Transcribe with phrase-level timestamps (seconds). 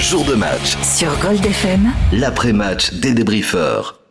[0.00, 0.76] Jour de match.
[0.82, 1.92] Sur Gold FM.
[2.12, 4.03] L'après-match des débriefeurs.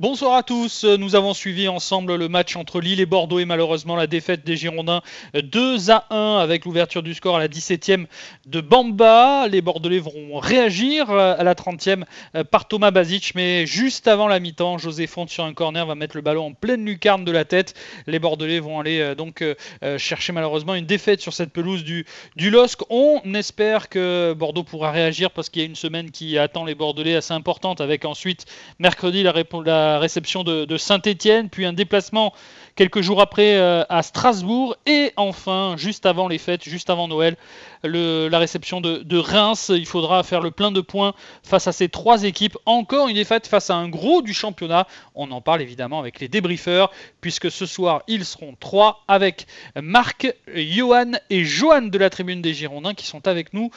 [0.00, 0.84] Bonsoir à tous.
[0.84, 4.56] Nous avons suivi ensemble le match entre Lille et Bordeaux et malheureusement la défaite des
[4.56, 5.02] Girondins
[5.34, 8.06] 2 à 1 avec l'ouverture du score à la 17e
[8.46, 9.48] de Bamba.
[9.48, 12.04] Les Bordelais vont réagir à la 30e
[12.52, 16.14] par Thomas Bazic, mais juste avant la mi-temps, José Fonte sur un corner va mettre
[16.14, 17.74] le ballon en pleine lucarne de la tête.
[18.06, 21.82] Les Bordelais vont aller euh, donc euh, euh, chercher malheureusement une défaite sur cette pelouse
[21.82, 22.06] du,
[22.36, 22.82] LOSC.
[22.88, 26.76] On espère que Bordeaux pourra réagir parce qu'il y a une semaine qui attend les
[26.76, 28.46] Bordelais assez importante avec ensuite
[28.78, 29.32] mercredi la,
[29.64, 32.34] la réception de, Saint-Étienne, puis un déplacement
[32.76, 37.36] quelques jours après euh, à Strasbourg, et enfin, juste avant les fêtes, juste avant Noël,
[37.82, 39.72] la réception de, Reims.
[39.74, 42.58] Il faudra faire le plein de points face à ces trois équipes.
[42.66, 44.86] Encore une défaite face à un gros du championnat.
[45.14, 49.46] On en parle évidemment avec les débriefeurs, puisque ce soir, ils seront trois avec
[49.80, 53.70] Marc, Johan et Johan de la tribune des Girondins qui sont avec nous.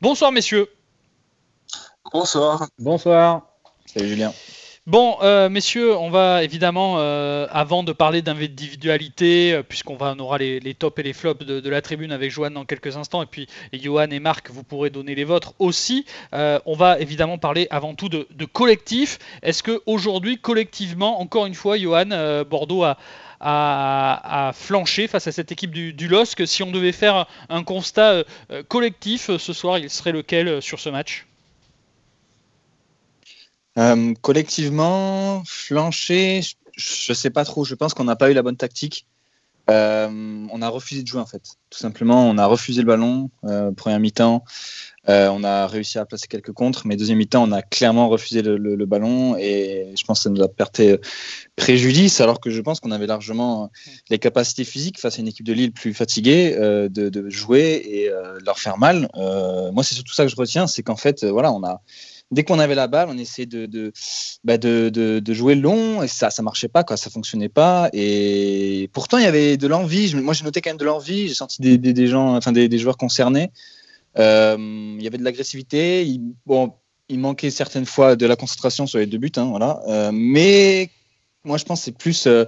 [0.00, 0.68] Bonsoir messieurs.
[2.12, 2.68] Bonsoir.
[2.78, 3.42] Bonsoir.
[3.86, 4.32] Salut Julien.
[4.88, 10.74] Bon, euh, messieurs, on va évidemment, euh, avant de parler d'individualité, euh, puisqu'on aura les,
[10.78, 14.08] tops et les flops de, la tribune avec Johan dans quelques instants, et puis Johan
[14.08, 16.06] et Marc, vous pourrez donner les vôtres aussi.
[16.32, 19.18] on va évidemment parler avant tout de, collectif.
[19.42, 22.84] Est-ce que aujourd'hui, collectivement, encore une fois, Johan, Bordeaux
[23.40, 26.46] a, flanché face à cette équipe du, du LOSC.
[26.46, 28.24] Si on devait faire un constat
[28.68, 31.27] collectif ce soir, il serait lequel sur ce match?
[33.78, 36.40] Euh, collectivement, flancher,
[36.76, 37.64] je ne sais pas trop.
[37.64, 39.06] Je pense qu'on n'a pas eu la bonne tactique.
[39.70, 41.42] Euh, on a refusé de jouer en fait.
[41.68, 43.30] Tout simplement, on a refusé le ballon.
[43.44, 44.42] Euh, première mi-temps,
[45.06, 48.86] on a réussi à placer quelques contres, mais deuxième mi-temps, on a clairement refusé le,
[48.86, 50.98] ballon et je pense que ça nous a porté
[51.56, 52.20] préjudice.
[52.20, 53.70] Alors que je pense qu'on avait largement
[54.10, 58.10] les capacités physiques face à une équipe de Lille plus fatiguée de, de, jouer et
[58.44, 59.08] leur faire mal.
[59.14, 61.82] moi, c'est surtout ça que je retiens, c'est qu'en fait, voilà, on a
[62.30, 63.92] dès qu'on avait la balle, on essayait de,
[64.44, 67.88] bah, de, de, jouer long et ça ça marchait pas, quoi, ça fonctionnait pas.
[67.92, 70.14] Et pourtant, il y avait de l'envie.
[70.14, 71.28] Moi, j'ai noté quand même de l'envie.
[71.28, 73.50] J'ai senti des, gens, enfin, des, joueurs concernés.
[74.18, 76.04] Euh, il y avait de l'agressivité.
[76.04, 76.72] Il, bon,
[77.08, 79.80] il manquait certaines fois de la concentration sur les deux buts, hein, voilà.
[79.88, 80.90] Euh, mais
[81.44, 82.44] moi, je pense que c'est plus euh,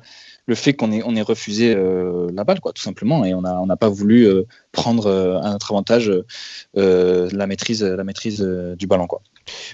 [0.47, 4.27] le fait qu'on ait, on refusé la balle, tout simplement, et on n'a pas voulu
[4.73, 5.09] prendre
[5.43, 6.11] à notre avantage
[6.75, 8.41] la maîtrise, la maîtrise
[8.77, 9.23] du ballon, quoi.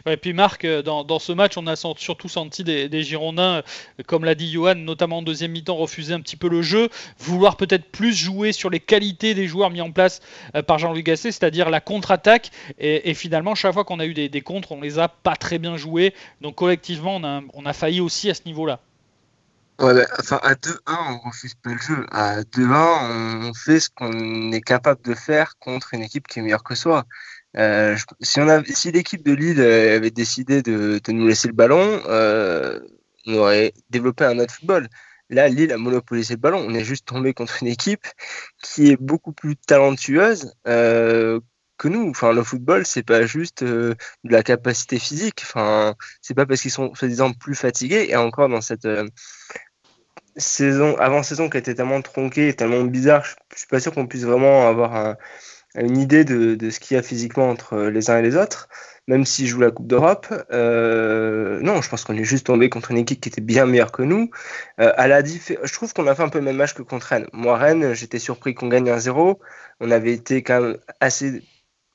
[0.07, 4.25] Et puis Marc, euh, dans, ce match, on a surtout senti des, Girondins, euh, comme
[4.25, 6.89] l'a dit Johan, notamment en deuxième mi-temps, refuser un petit peu le jeu,
[7.19, 10.21] vouloir peut-être plus jouer sur les qualités des joueurs mis en place
[10.55, 12.51] euh, par Jean-Louis Gasset, c'est-à-dire la contre-attaque.
[12.79, 15.59] Et, finalement, chaque fois qu'on a eu des, des, contres, on les a pas très
[15.59, 16.15] bien joués.
[16.41, 18.81] Donc collectivement, on a, failli aussi à ce niveau-là.
[19.79, 22.07] Ouais, enfin, à 2-1, on refuse pas le jeu.
[22.11, 26.43] À 2-1, on fait ce qu'on est capable de faire contre une équipe qui est
[26.43, 27.05] meilleure que soi.
[27.59, 32.81] Euh, si l'équipe de Lille euh, avait décidé de, nous laisser le ballon, euh,
[33.27, 34.89] on aurait développé un autre football.
[35.31, 36.65] Là, Lille a monopolisé le ballon.
[36.67, 38.07] On est juste tombé contre une équipe
[38.63, 42.09] qui est beaucoup plus talentueuse que nous.
[42.11, 45.41] Enfin, le football, c'est pas juste de la capacité physique.
[45.43, 48.07] Enfin, c'est pas parce qu'ils sont, soi-disant, plus fatigués.
[48.09, 48.87] Et encore dans cette
[50.37, 54.07] saison, avant saison qui été tellement tronquée, tellement bizarre, je, je suis pas sûr qu'on
[54.07, 55.17] puisse vraiment avoir un
[55.77, 58.69] une idée de, de ce qu'il y a physiquement entre les uns et les autres,
[59.09, 60.27] même s'ils jouent la Coupe d'Europe.
[60.51, 63.93] Euh, non, je pense qu'on est juste tombé contre une équipe qui était bien meilleure
[63.93, 64.31] que nous.
[64.81, 67.07] Euh, à la je trouve qu'on a fait un peu le même match que contre
[67.07, 67.27] Rennes.
[67.33, 69.39] Moi, Rennes, j'étais surpris qu'on gagne 1-0.
[69.81, 71.43] On avait été quand même assez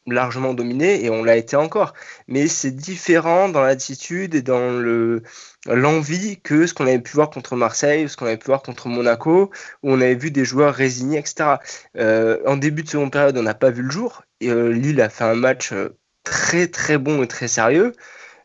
[0.08, 1.94] largement dominé et on l'a été encore.
[2.28, 5.24] Mais c'est différent dans l'attitude et dans le
[5.68, 8.88] l'envie que ce qu'on avait pu voir contre Marseille, ce qu'on avait pu voir contre
[8.88, 9.52] Monaco,
[9.84, 11.58] où on avait vu des joueurs résignés, etc.
[11.98, 14.24] Euh, en début de seconde période, on n'a pas vu le jour.
[14.40, 15.90] Et, euh, Lille a fait un match euh,
[16.24, 17.94] très très bon et très sérieux.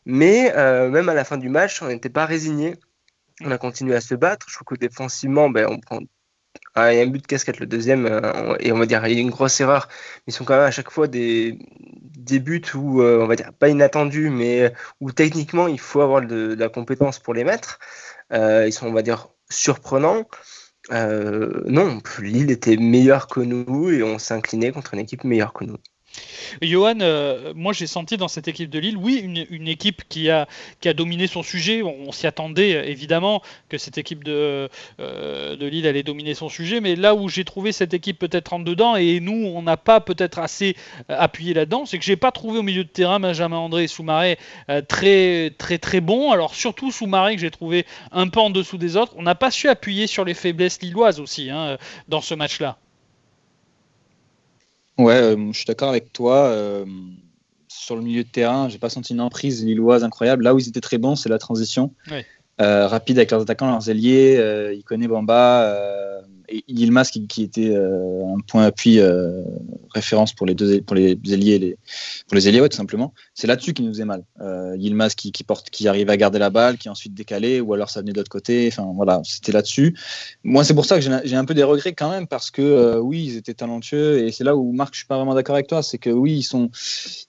[0.07, 2.77] Mais même à la fin du match, on n'était pas résigné.
[3.43, 4.47] On a continué à se battre.
[4.49, 5.99] Je trouve que défensivement, ben, on prend
[6.75, 9.07] ah, il y a un but de casquette, le deuxième, euh, et on va dire,
[9.07, 9.89] il y a une grosse erreur.
[10.27, 11.59] Ils sont quand même à chaque fois des,
[12.17, 16.23] des buts où, euh, on va dire, pas inattendus, mais où techniquement, il faut avoir
[16.23, 17.79] de, la compétence pour les mettre.
[18.33, 20.25] Euh, ils sont, on va dire, surprenants.
[20.91, 25.65] non, Lille était meilleur que nous et on s'est incliné contre une équipe meilleure que
[25.65, 25.79] nous.
[26.63, 30.47] Johan, euh, moi j'ai senti dans cette équipe de Lille, oui, une, équipe qui a,
[30.95, 31.83] dominé son sujet.
[31.83, 34.69] On, s'y attendait évidemment que cette équipe de,
[35.01, 38.53] euh, de Lille allait dominer son sujet, mais là où j'ai trouvé cette équipe peut-être
[38.53, 40.77] en dedans et nous on n'a pas peut-être assez
[41.11, 43.89] euh, appuyé là-dedans, c'est que j'ai pas trouvé au milieu de terrain Benjamin André et
[43.89, 44.39] Soumaré
[44.89, 46.31] très très très bon.
[46.33, 49.13] Alors surtout Soumaré que j'ai trouvé un peu en dessous des autres.
[49.17, 51.77] On n'a pas su appuyer sur les faiblesses lilloises aussi hein,
[52.09, 52.79] dans ce match-là.
[54.99, 56.47] Ouais, euh, je suis d'accord avec toi.
[56.47, 56.85] Euh,
[57.69, 60.45] sur le milieu de terrain, j'ai pas senti une emprise lilloise incroyable.
[60.45, 61.93] Là où ils étaient très bons, c'est la transition.
[62.59, 64.73] rapide avec leurs attaquants, leurs ailiers.
[64.75, 69.43] il connaît Bamba et Yilmaz qui, qui était euh, un point appui euh,
[69.95, 71.77] référence pour les deux pour les ailiers les,
[72.27, 73.13] pour les ailiers ouais, tout simplement.
[73.35, 74.25] C'est là-dessus qu'il nous faisait mal.
[74.41, 77.75] Euh, Yilmaz qui, qui, porte qui arrive à garder la balle qui ensuite décalé ou
[77.75, 78.69] alors ça venait de l'autre côté.
[78.71, 79.97] Enfin voilà c'était là-dessus.
[80.45, 82.99] Moi c'est pour ça que j'ai un peu des regrets quand même parce que euh,
[82.99, 84.27] oui ils étaient talentueux.
[84.27, 85.83] Et c'est là où Marc je suis pas vraiment d'accord avec toi.
[85.83, 86.71] C'est que oui ils sont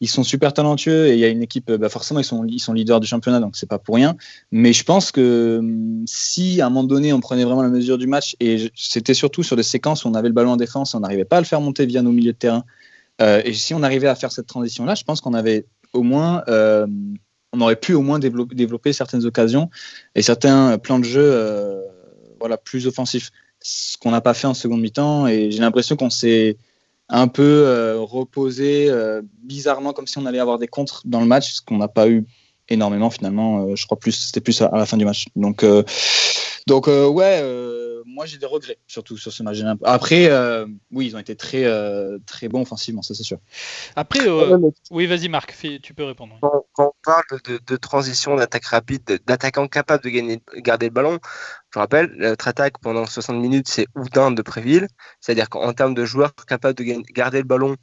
[0.02, 1.08] ils sont super talentueux.
[1.08, 3.40] Et il y a une équipe bah forcément ils sont ils sont leaders du championnat
[3.40, 4.16] donc c'est pas pour rien.
[4.52, 7.98] Mais je pense que hum, si à un moment donné on prenait vraiment la mesure
[7.98, 10.94] du match et c'était surtout sur des séquences où on avait le ballon en défense
[10.96, 12.64] on n'arrivait pas à le faire monter via nos milieux de terrain.
[13.22, 16.44] Euh, et si on arrivait à faire cette transition-là, je pense qu'on avait au moins,
[16.48, 16.86] euh,
[17.54, 19.70] on aurait pu au moins développer, développer, certaines occasions
[20.16, 21.82] et certains plans de jeu euh,
[22.40, 23.32] voilà, plus offensifs.
[23.60, 26.58] Ce qu'on n'a pas fait en seconde mi-temps et j'ai l'impression qu'on s'est
[27.10, 28.92] un peu reposé
[29.42, 32.08] bizarrement comme si on allait avoir des contres dans le match, ce qu'on n'a pas
[32.08, 32.26] eu
[32.70, 33.76] énormément finalement.
[33.76, 35.26] je crois plus, c'était plus à, la fin du match.
[35.36, 35.66] Donc,
[36.68, 37.42] donc ouais
[38.08, 39.60] moi j'ai des regrets surtout sur ce match.
[39.84, 43.38] Après, euh, oui, ils ont été très euh, très bons offensivement, ça c'est sûr.
[43.96, 44.58] Après, euh,
[44.92, 46.38] oui, vas-y Marc, tu peux répondre.
[46.42, 51.20] Quand, on parle de, transition, d'attaque rapide, d'attaquant capable de gagner, garder le ballon,
[51.74, 54.88] je rappelle, notre attaque pendant 60 minutes, c'est Oudin de Préville,
[55.20, 56.84] c'est-à-dire qu'en termes de joueurs capables de
[57.14, 57.76] garder le ballon,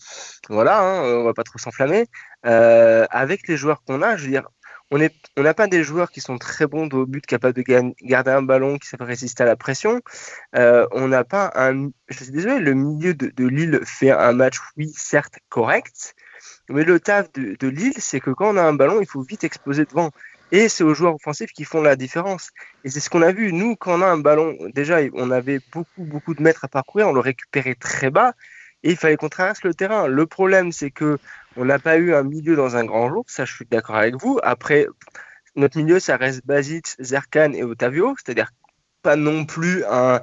[0.48, 2.06] voilà, hein, on va pas trop s'enflammer.
[2.42, 4.48] avec les joueurs qu'on a, je veux dire,
[4.90, 7.62] on n'a pas des joueurs qui sont très bons au but, capables de
[8.02, 10.00] garder un ballon, qui savent résister à la pression.
[10.56, 11.90] Euh, on n'a pas un.
[12.08, 16.14] Je suis désolé, le milieu de, Lille fait un match, oui, certes, correct.
[16.68, 19.44] Mais le taf de, Lille, c'est que quand on a un ballon, il faut vite
[19.44, 20.10] exploser devant.
[20.52, 22.50] Et c'est aux joueurs offensifs qui font la différence.
[22.84, 23.52] Et c'est ce qu'on a vu.
[23.52, 27.08] Nous, quand on a un ballon, déjà, on avait beaucoup, beaucoup de mètres à parcourir,
[27.08, 28.34] on le récupérait très bas
[28.84, 30.06] et il fallait qu'on traverse le terrain.
[30.06, 31.18] Le problème, c'est que
[31.56, 34.16] on n'a pas eu un milieu dans un grand jour, ça je suis d'accord avec
[34.16, 34.38] vous.
[34.42, 34.86] Après,
[35.56, 38.50] notre milieu, ça reste Basic, Zerkan et Otavio, c'est-à-dire
[39.02, 40.20] pas non plus un,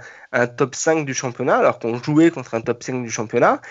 [0.57, 3.61] top 5 du championnat, alors qu'on jouait contre un top 5 du championnat,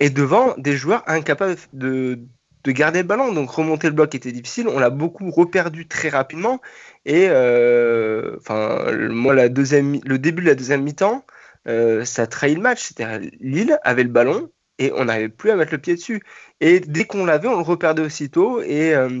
[0.00, 2.18] et devant des joueurs incapables de,
[2.66, 3.32] garder le ballon.
[3.32, 6.60] Donc remonter le bloc était difficile, on l'a beaucoup reperdu très rapidement,
[7.04, 11.24] et euh, enfin, moi, la deuxième, le début de la deuxième mi-temps,
[11.66, 15.56] euh, ça trahit le match, c'est-à-dire Lille avait le ballon, et on n'avait plus à
[15.56, 16.22] mettre le pied dessus.
[16.60, 19.20] Et dès qu'on l'avait, on le reperdait aussitôt et euh,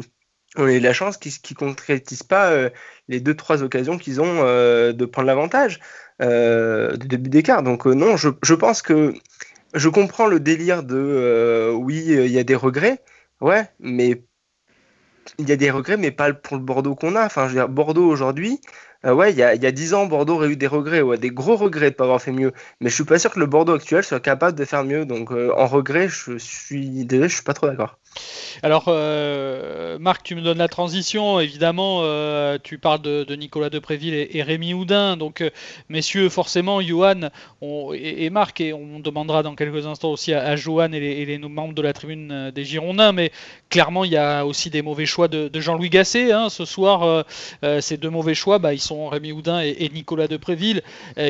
[0.56, 2.70] on a eu la chance qu'ils ne concrétisent pas euh,
[3.08, 5.80] les deux trois occasions qu'ils ont de prendre l'avantage
[6.20, 7.62] de début d'écart.
[7.62, 9.14] Donc non, je, je, pense que
[9.74, 13.02] je comprends le délire de oui, il y a des regrets,
[13.40, 14.24] ouais, mais
[15.38, 17.24] il y a des regrets, mais pas pour le Bordeaux qu'on a.
[17.24, 18.60] Enfin, je veux dire, Bordeaux aujourd'hui,
[19.04, 21.18] euh, ouais, il y a, y a 10 ans, Bordeaux aurait eu des regrets, ouais,
[21.18, 22.52] des gros regrets de ne pas avoir fait mieux.
[22.80, 25.04] Mais je suis pas sûr que le Bordeaux actuel soit capable de faire mieux.
[25.04, 27.98] Donc, euh, en regret, je suis je suis pas trop d'accord.
[28.62, 31.40] Alors, euh, Marc, tu me donnes la transition.
[31.40, 35.16] Évidemment, euh, tu parles de, Nicolas Depréville et, et, Rémi Houdin.
[35.16, 35.42] Donc,
[35.88, 37.30] messieurs, forcément, Johan
[37.92, 41.82] et, Marc, et on demandera dans quelques instants aussi à, Johan et les, membres de
[41.82, 43.12] la tribune des Girondins.
[43.12, 43.32] Mais
[43.70, 46.32] clairement, il y a aussi des mauvais choix de, Jean-Louis Gasset.
[46.32, 46.48] Hein.
[46.48, 47.24] Ce soir,
[47.80, 50.82] ces deux mauvais choix, bah, ils sont Rémi Houdin et, Nicolas Depréville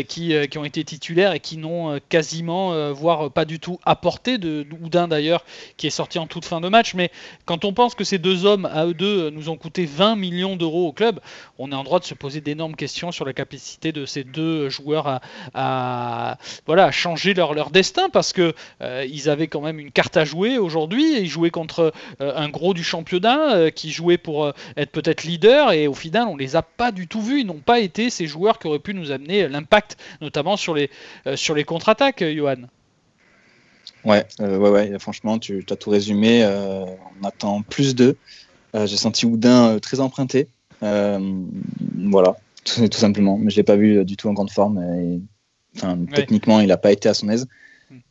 [0.09, 4.67] qui, qui, ont été titulaires et qui n'ont quasiment, voire pas du tout apporté de
[4.83, 5.45] Houdin d'ailleurs,
[5.77, 6.95] qui est sorti en toute fin de match.
[6.95, 7.11] Mais
[7.45, 10.57] quand on pense que ces deux hommes, à eux deux, nous ont coûté 20 millions
[10.57, 11.21] d'euros au club,
[11.59, 14.69] on est en droit de se poser d'énormes questions sur la capacité de ces deux
[14.69, 15.21] joueurs
[15.55, 20.17] à, voilà, changer leur, leur destin parce que euh, ils avaient quand même une carte
[20.17, 21.19] à jouer aujourd'hui.
[21.19, 25.73] Ils jouaient contre euh, un gros du championnat euh, qui jouait pour être peut-être leader
[25.73, 27.45] et au final, on les a pas du tout vus.
[27.55, 30.91] N'ont pas été ces joueurs qui auraient pu nous amener l'impact, notamment sur les,
[31.35, 32.67] sur les contre-attaques, Johan.
[34.05, 36.45] Ouais, euh, ouais, ouais, franchement, tu as tout résumé.
[36.45, 36.85] Euh,
[37.21, 38.17] on attend plus d'eux.
[38.75, 40.49] Euh, j'ai senti Houdin très emprunté.
[40.81, 43.39] voilà, tout, simplement.
[43.39, 44.79] Mais je ne l'ai pas vu du tout en grande forme.
[44.83, 45.21] Et,
[45.77, 47.47] enfin, Techniquement, il n'a pas été à son aise.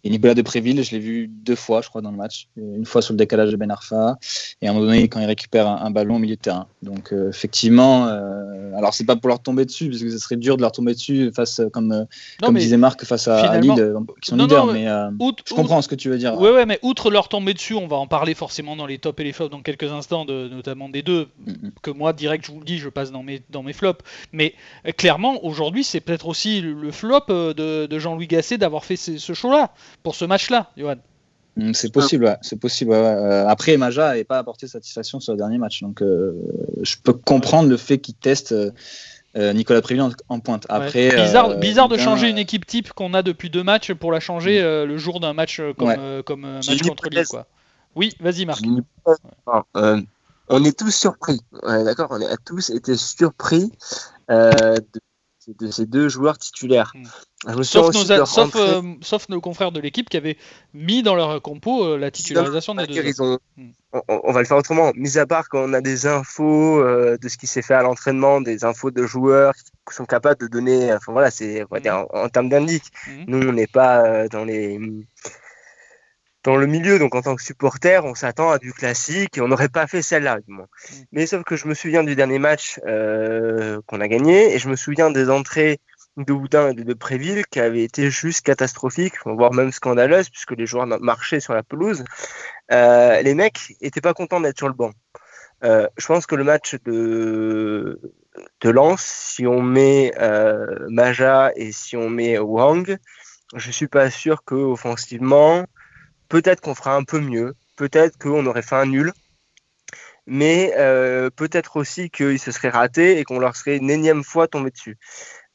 [0.03, 2.47] Et Nicolas Depréville, je l'ai vu deux fois, je crois, dans le match.
[2.57, 4.17] Une fois sur le décalage de Ben Arfa,
[4.61, 6.67] et à un moment donné, quand il récupère un, ballon au milieu de terrain.
[6.81, 10.35] Donc, euh, effectivement, euh, alors c'est pas pour leur tomber dessus, parce que ce serait
[10.35, 12.05] dur de leur tomber dessus face, euh, comme,
[12.41, 13.73] comme disait Marc, face à, Lille,
[14.21, 14.65] qui sont leaders.
[14.67, 16.35] mais je comprends ce que tu veux dire.
[16.37, 19.19] Oui, ouais, mais outre leur tomber dessus, on va en parler forcément dans les tops
[19.19, 21.71] et les flops dans quelques instants, de, notamment des deux, mm-hmm.
[21.81, 24.03] que moi, direct, je vous le dis, je passe dans mes, dans mes flops.
[24.31, 24.53] Mais
[24.97, 29.33] clairement, aujourd'hui, c'est peut-être aussi le, flop de, de Jean-Louis Gasset d'avoir fait ce, ce
[29.33, 30.97] show-là pour ce match-là, Johan.
[31.55, 32.93] Mm, c'est possible, c'est possible.
[32.93, 36.33] Euh, après, Maja n'avait pas apporté satisfaction sur le dernier match, donc euh,
[36.81, 40.65] je peux comprendre le fait qu'il teste euh, Nicolas Préville en, pointe.
[40.69, 44.19] Après, bizarre, bizarre de changer une équipe type qu'on a depuis deux matchs pour la
[44.19, 44.83] changer mm.
[44.85, 47.47] le jour d'un match comme, comme match contre Lille, quoi.
[47.95, 48.63] Oui, vas-y Marc.
[49.75, 50.01] Euh,
[50.49, 53.71] on est tous surpris, d'accord On a tous été surpris
[54.29, 55.01] euh, de
[55.47, 56.93] de ces deux joueurs titulaires.
[56.95, 57.63] Hmm.
[57.63, 60.37] Sauf nos, sauf, euh, sauf, nos, confrères de l'équipe qui avaient
[60.73, 63.37] mis dans leur compo euh, la titularisation des deux.
[63.57, 63.69] Hmm.
[64.07, 64.91] on, va le faire autrement.
[64.95, 67.81] Mis à part quand on a des infos euh, de ce qui s'est fait à
[67.81, 71.87] l'entraînement, des infos de joueurs qui sont capables de donner, enfin voilà, c'est hmm.
[71.87, 72.91] en, en, termes d'indices.
[73.27, 74.79] Nous, on n'est pas dans les
[76.43, 79.47] dans le milieu, donc en tant que supporter, on s'attend à du classique et on
[79.47, 80.65] n'aurait pas fait celle-là, du moins.
[80.65, 80.95] Mm.
[81.13, 84.69] Mais sauf que je me souviens du dernier match euh, qu'on a gagné et je
[84.69, 85.79] me souviens des entrées
[86.17, 90.65] de Houdin et de Préville qui avaient été juste catastrophiques, voire même scandaleuses, puisque les
[90.65, 92.03] joueurs marchaient sur la pelouse.
[92.71, 94.91] Euh, les mecs étaient pas contents d'être sur le banc.
[95.63, 97.99] Euh, je pense que le match de,
[98.61, 100.11] de Lens, si on met
[100.89, 102.97] Maja et si on met Wang,
[103.55, 105.65] je suis pas sûr que offensivement
[106.29, 109.13] Peut-être qu'on fera un peu mieux, peut-être qu'on aurait fait un nul,
[110.25, 114.47] mais euh, peut-être aussi qu'ils se seraient ratés et qu'on leur serait une énième fois
[114.47, 114.97] tombé dessus.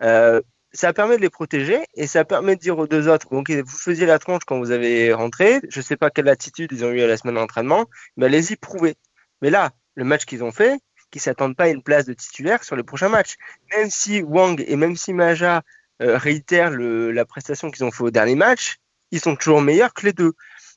[0.03, 0.41] Euh,
[0.73, 4.07] ça permet de les protéger et ça permet de dire aux deux autres, vous faisiez
[4.07, 7.01] la tronche quand vous avez rentré, je ne sais pas quelle attitude ils ont eu
[7.01, 8.97] à la semaine d'entraînement, mais allez-y, prouvez.
[9.41, 10.79] Mais là, le match qu'ils ont fait,
[11.11, 13.37] qu'ils s'attendent pas à une place de titulaire sur les prochains matchs.
[13.75, 15.63] Même si Wang et même si Maja
[16.03, 18.77] euh, réitèrent la prestation qu'ils ont fait au dernier match,
[19.11, 20.33] ils sont toujours meilleurs que les deux.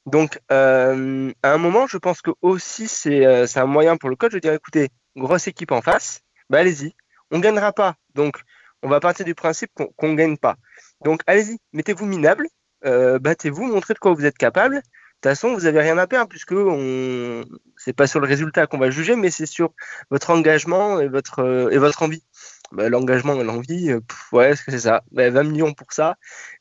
[0.05, 4.15] Donc, euh, à un moment, je pense que aussi euh, c'est un moyen pour le
[4.15, 6.95] coach de dire écoutez, grosse équipe en face, bah allez-y,
[7.29, 7.95] on gagnera pas.
[8.15, 8.41] Donc,
[8.81, 10.55] on va partir du principe qu'on ne gagne pas.
[11.03, 12.47] Donc, allez-y, mettez-vous minable,
[12.85, 14.75] euh, battez-vous, montrez de quoi vous êtes capable.
[14.75, 14.81] De
[15.29, 17.43] toute façon, vous avez rien à perdre puisque on...
[17.77, 19.71] c'est pas sur le résultat qu'on va juger, mais c'est sur
[20.09, 22.23] votre engagement et votre envie.
[22.71, 23.99] Bah, l'engagement et l'envie, euh,
[24.31, 25.03] ouais, c'est ça?
[25.11, 26.15] 20 bah, millions pour ça.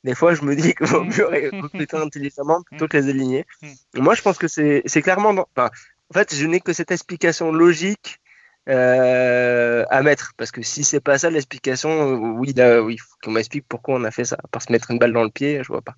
[0.04, 3.46] Des fois, je me dis qu'il vaut mieux recruter intelligemment plutôt que les aligner.
[3.62, 4.00] Mm.
[4.00, 5.30] Moi, je pense que c'est clairement.
[5.56, 5.70] Enfin,
[6.10, 8.20] en fait, je n'ai que cette explication logique
[8.68, 10.32] euh, à mettre.
[10.36, 14.04] Parce que si c'est pas ça l'explication, euh, oui, là, oui, qu'on m'explique pourquoi on
[14.04, 14.36] a fait ça.
[14.50, 15.94] Par se mettre une balle dans le pied, je vois pas.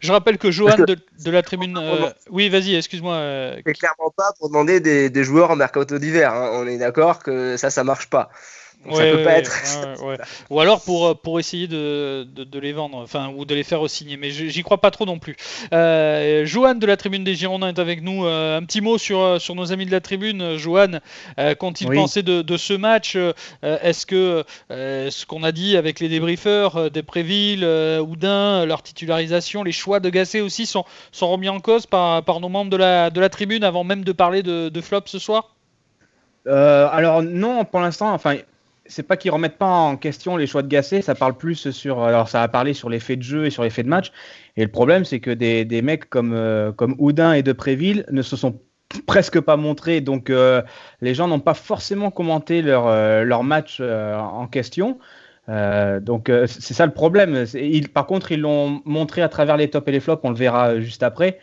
[0.00, 1.78] Je rappelle que Johan de, la tribune.
[2.30, 3.56] oui, vas-y, excuse-moi.
[3.64, 6.34] C'est clairement pas pour demander des, joueurs en mercato d'hiver.
[6.34, 6.50] Hein.
[6.54, 8.30] On est d'accord que ça, ça marche pas
[8.94, 9.52] ça peut pas être.
[10.50, 13.88] ou alors pour, euh, pour essayer de, de, les vendre, enfin, ou de les faire
[13.88, 15.36] signer, mais j'y crois pas trop non plus.
[15.72, 18.26] Euh, Johan de la tribune des Girondins est avec nous.
[18.26, 20.56] Euh, un petit mot sur, euh, sur nos amis de la tribune.
[20.56, 21.00] Johan,
[21.58, 23.16] qu'ont-ils pensé de, de, ce match
[23.62, 27.64] Est-ce que ce qu'on a dit avec les débriefeurs, Despréville,
[28.00, 32.40] Houdin, leur titularisation, les choix de Gasset aussi sont, sont remis en cause par, par
[32.40, 35.18] nos membres de la, de la tribune avant même de parler de, de flop ce
[35.18, 35.54] soir?
[36.46, 38.36] Alors non, pour l'instant, enfin,
[38.88, 42.02] c'est pas qu'ils remettent pas en question les choix de Gasset, ça parle plus sur.
[42.02, 44.12] Alors, ça a parlé sur l'effet de jeu et sur l'effet de match.
[44.56, 48.22] Et le problème, c'est que des, des, mecs comme, euh, comme Houdin et Depréville ne
[48.22, 48.60] se sont
[49.06, 50.00] presque pas montrés.
[50.00, 50.62] Donc, euh,
[51.00, 54.98] les gens n'ont pas forcément commenté leur, euh, leur match en question.
[55.48, 57.44] donc, c'est ça le problème.
[57.94, 60.80] par contre, ils l'ont montré à travers les tops et les flops, on le verra
[60.80, 61.38] juste après.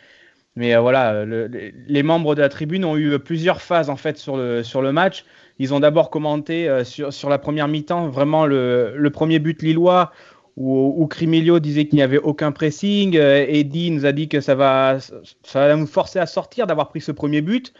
[0.56, 4.62] Mais voilà, les membres de la tribune ont eu plusieurs phases en fait sur le,
[4.62, 5.24] sur le match.
[5.58, 10.12] Ils ont d'abord commenté euh, sur, sur, la première mi-temps vraiment le, premier but lillois
[10.56, 13.16] où, où disait qu'il n'y avait aucun pressing.
[13.16, 14.98] Euh, Eddie nous a dit que ça va,
[15.42, 17.72] ça va nous forcer à sortir d'avoir pris ce premier but.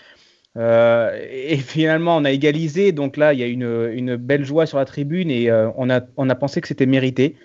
[0.57, 2.93] Euh, et finalement, on a égalisé.
[2.93, 5.91] Donc là, il y a une, une belle joie sur la tribune et euh, on,
[5.91, 7.37] a, on a pensé que c'était mérité.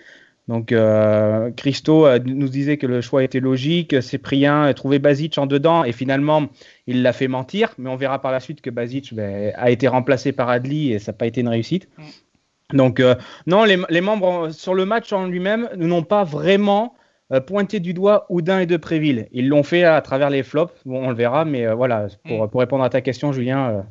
[0.50, 4.02] Donc, euh, Christo euh, nous disait que le choix était logique.
[4.02, 6.48] Cyprien a trouvé Basic en dedans et finalement,
[6.88, 7.72] il l'a fait mentir.
[7.78, 10.98] Mais on verra par la suite que Basic ben, a été remplacé par Adli et
[10.98, 11.88] ça n'a pas été une réussite.
[11.96, 12.76] Mm.
[12.76, 13.14] Donc, euh,
[13.46, 16.96] non, les, membres sur le match en lui-même n'ont pas vraiment
[17.46, 19.28] pointé du doigt Houdin et Depréville.
[19.30, 20.74] Ils l'ont fait à travers les flops.
[20.84, 22.50] Bon, on le verra, mais voilà, pour, mm.
[22.50, 23.86] pour, répondre à ta question, Julien.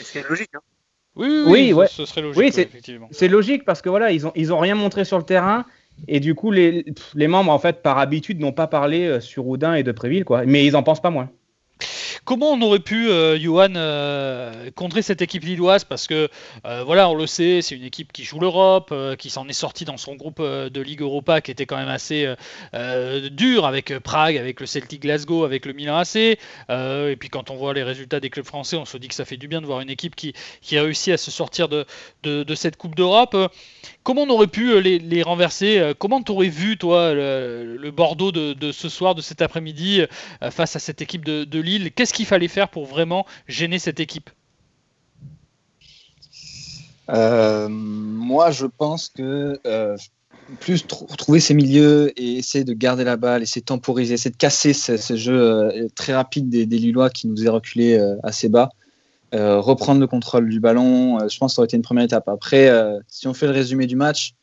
[0.00, 0.48] C'est logique.
[0.54, 0.60] Hein
[1.16, 2.54] oui, oui, ce serait logique.
[2.56, 5.64] Oui, c'est logique parce que voilà, ils ont, ils ont rien montré sur le terrain.
[6.08, 9.46] Et du coup, les, les membres, en fait, par habitude, n'ont pas parlé euh, sur
[9.46, 10.44] Houdin et de Préville, quoi.
[10.44, 11.30] Mais ils en pensent pas moins.
[12.24, 15.84] Comment on aurait pu, euh, Johan, euh, contrer cette équipe lilloise?
[15.84, 16.30] Parce que,
[16.64, 19.84] euh, voilà, on le sait, c'est une équipe qui joue l'Europe, qui s'en est sortie
[19.84, 22.26] dans son groupe de Ligue Europa qui était quand même assez
[23.30, 26.16] dur avec Prague, avec le Celtic Glasgow, avec le Milan AC.
[26.16, 29.24] et puis quand on voit les résultats des clubs français, on se dit que ça
[29.24, 31.84] fait du bien de voir une équipe qui, qui a réussi à se sortir de,
[32.22, 33.36] de, cette Coupe d'Europe.
[34.02, 35.92] Comment on aurait pu les, renverser?
[35.98, 40.02] Comment t'aurais vu, toi, le, Bordeaux de, ce soir, de cet après-midi,
[40.50, 41.92] face à cette équipe de, Lille?
[42.14, 44.30] Qu'il fallait faire pour vraiment gêner cette équipe
[47.10, 49.96] euh, Moi, je pense que euh,
[50.60, 54.36] plus trouver ses milieux et essayer de garder la balle, essayer de temporiser, essayer de
[54.36, 58.70] casser ce, jeu euh, très rapide des, des, Lillois qui nous est reculé assez bas.
[59.32, 62.28] Reprendre le contrôle du ballon, je pense que ça aurait été une première étape.
[62.28, 62.70] Après,
[63.08, 64.36] si on fait le résumé du match,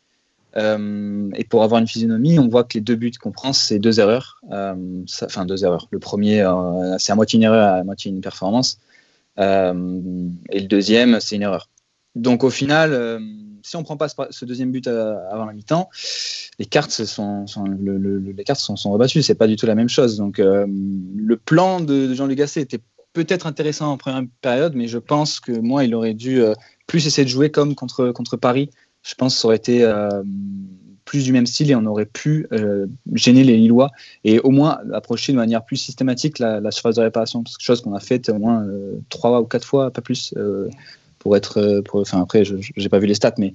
[0.56, 4.00] et pour avoir une physionomie, on voit que les deux buts qu'on prend, c'est deux
[4.00, 4.42] erreurs.
[4.50, 5.88] enfin, deux erreurs.
[5.92, 6.46] Le premier,
[6.98, 8.80] c'est à moitié une erreur, à moitié une performance.
[9.38, 11.70] et le deuxième, c'est une erreur.
[12.16, 13.20] Donc au final, euh,
[13.64, 15.90] si on prend pas ce, deuxième but avant la mi-temps,
[16.60, 19.22] les cartes sont, les cartes sont, sont rebattues.
[19.22, 20.18] C'est pas du tout la même chose.
[20.18, 22.82] Donc euh, le plan de, Jean-Luc Gasset était
[23.14, 26.54] peut-être intéressant en première période, mais je pense que moi, il aurait dû euh,
[26.88, 28.70] plus essayer de jouer comme contre, contre Paris.
[29.04, 29.92] Je pense que ça aurait été
[31.06, 32.48] plus du même style et on aurait pu
[33.14, 33.90] gêner les Lillois
[34.24, 37.44] et au moins approcher de manière plus systématique la, surface de réparation.
[37.60, 38.66] Chose qu'on a faite au moins
[39.10, 40.34] trois ou quatre fois, pas plus,
[41.22, 41.60] pour être.
[41.60, 43.54] Euh, enfin, après, je n'ai pas vu les stats, mais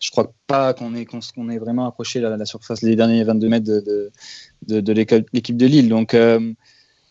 [0.00, 4.10] je crois pas qu'on ait, vraiment approché la, surface les derniers 22 mètres de,
[4.68, 4.92] de,
[5.32, 5.88] l'équipe de Lille.
[5.88, 6.14] Donc,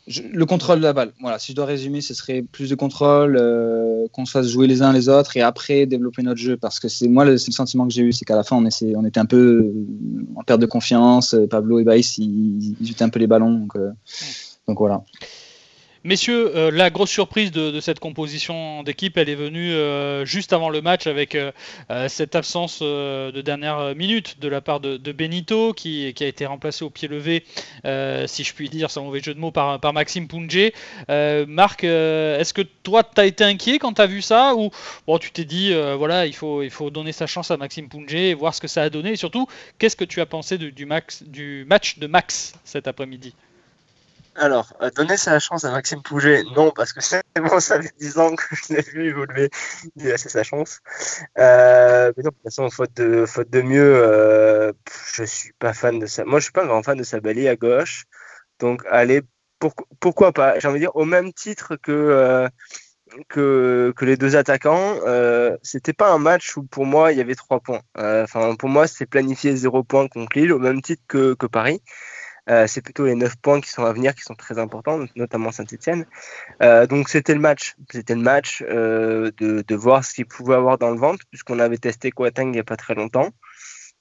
[0.09, 1.13] euh, le contrôle de la balle.
[1.21, 4.67] Voilà, si je dois résumer, ce serait plus de contrôle, euh, qu'on se fasse jouer
[4.67, 6.57] les uns les autres et après développer notre jeu.
[6.57, 8.65] Parce que c'est moi le, le, sentiment que j'ai eu, c'est qu'à la fin on,
[8.65, 9.71] essaie, on était un peu
[10.35, 11.35] en perte de confiance.
[11.49, 13.51] Pablo et Baïs, ils, ils, un peu les ballons.
[13.51, 13.77] Donc,
[14.67, 15.03] donc voilà.
[16.05, 20.69] Messieurs, euh, la grosse surprise de, cette composition d'équipe, elle est venue euh, juste avant
[20.69, 21.53] le match avec euh,
[22.09, 26.89] cette absence de dernière minute de la part de, Benito, qui, a été remplacé au
[26.89, 27.45] pied levé,
[28.27, 30.71] si je puis dire, sans mauvais jeu de mots, par, Maxime Punge.
[31.47, 34.71] Marc, est-ce que toi, tu as été inquiet quand tu vu ça Ou
[35.07, 38.53] bon, tu t'es dit, voilà, il faut, donner sa chance à Maxime Punge et voir
[38.53, 39.47] ce que ça a donné Et surtout,
[39.79, 43.33] qu'est-ce que tu as pensé du match de Max cet après-midi?
[44.35, 46.99] Alors, euh, donner sa chance à Maxime Pouget, non, parce que
[47.39, 49.49] bon, ça fait 10 ans que je l'ai vu évoluer,
[49.95, 50.79] il a sa chance.
[51.37, 54.71] Euh, mais de toute façon, faute de, mieux, euh,
[55.13, 56.25] je suis pas fan de ça.
[56.25, 58.05] Moi, je suis pas un grand fan de sa balie à gauche.
[58.59, 59.21] Donc, allez,
[59.99, 60.59] pourquoi pas?
[60.59, 62.49] J'ai envie de dire, au même titre que,
[63.29, 64.99] que, les deux attaquants,
[65.61, 67.81] c'était pas un match où pour moi il y avait 3 points.
[67.95, 71.81] Enfin, pour moi, c'est planifié 0 points contre Lille, au même titre que, que Paris.
[72.49, 75.51] Euh, c'est plutôt les 9 points qui sont à venir qui sont très importants, notamment
[75.51, 76.05] Saint-Etienne.
[76.61, 77.75] Euh, donc c'était le match.
[77.91, 81.59] C'était le match euh, de, de, voir ce qu'il pouvait avoir dans le ventre, puisqu'on
[81.59, 83.29] avait testé Quatang il n'y a pas très longtemps.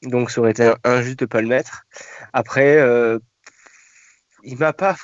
[0.02, 1.85] Donc ça aurait été injuste de ne pas le mettre.
[2.33, 2.78] Après,
[4.42, 4.96] il m'a pas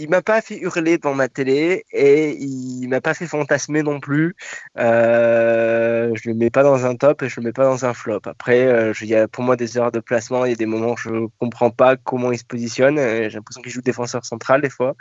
[0.00, 4.00] il m'a pas fait hurler devant ma télé et il m'a pas fait fantasmer non
[4.00, 4.34] plus.
[4.78, 7.92] Euh, je le mets pas dans un top et je le mets pas dans un
[7.92, 8.22] flop.
[8.24, 10.46] Après, euh, y a pour moi des erreurs de placement.
[10.46, 12.96] Il y a des moments où je comprends pas comment il se positionne.
[12.96, 14.94] J'ai l'impression qu'il joue défenseur central des fois.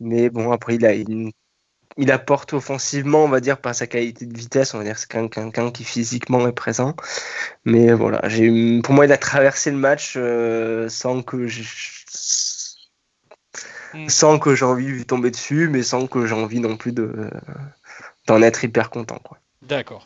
[0.00, 0.76] Mais bon, après,
[1.96, 4.74] il apporte offensivement, on va dire, par sa qualité de vitesse.
[4.74, 6.96] On va dire c'est quelqu'un qui physiquement est présent.
[7.64, 8.20] Mais voilà,
[8.82, 11.46] pour moi, il a traversé le match euh, sans que
[13.94, 14.08] Mm.
[14.08, 16.92] sans que j'ai envie de lui tomber dessus, mais sans que j'ai envie non plus
[16.92, 17.30] de,
[18.26, 19.18] d'en être hyper content.
[19.22, 19.38] Quoi.
[19.62, 20.04] D'accord.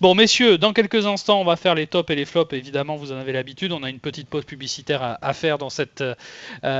[0.00, 2.52] Bon, messieurs, dans quelques instants, on va faire les tops et les flops.
[2.54, 3.72] Évidemment, vous en avez l'habitude.
[3.72, 6.14] On a une petite pause publicitaire à, faire dans cette euh,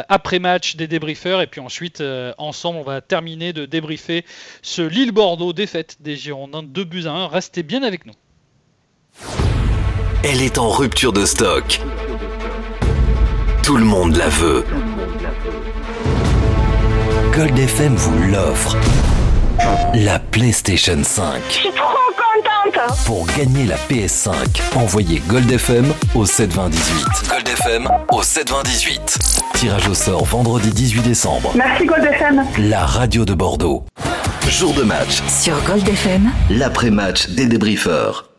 [0.09, 1.43] après-match des débriefeurs.
[1.43, 4.25] Et puis ensuite, euh, ensemble, on va terminer de débriefer
[4.63, 7.27] ce Lille-Bordeaux défaite des Girondins 2 buts à 1.
[7.29, 8.15] Restez bien avec nous.
[10.25, 11.81] Elle est en rupture de stock.
[13.63, 14.65] Tout le monde la veut.
[17.35, 18.77] Gold FM vous l'offre.
[19.95, 21.41] La PlayStation 5.
[21.49, 24.35] Je suis trop contente Pour gagner la PS5,
[24.77, 27.31] envoyez Gold FM au 72018.
[27.31, 29.19] Gold FM au 72018.
[29.55, 31.53] Tirage au sort vendredi 18 décembre.
[31.55, 32.45] Merci Gold FM.
[32.69, 33.85] La radio de Bordeaux.
[34.49, 35.23] Jour de match.
[35.29, 36.31] Sur Gold FM.
[36.51, 38.32] L'après-match des débriefeurs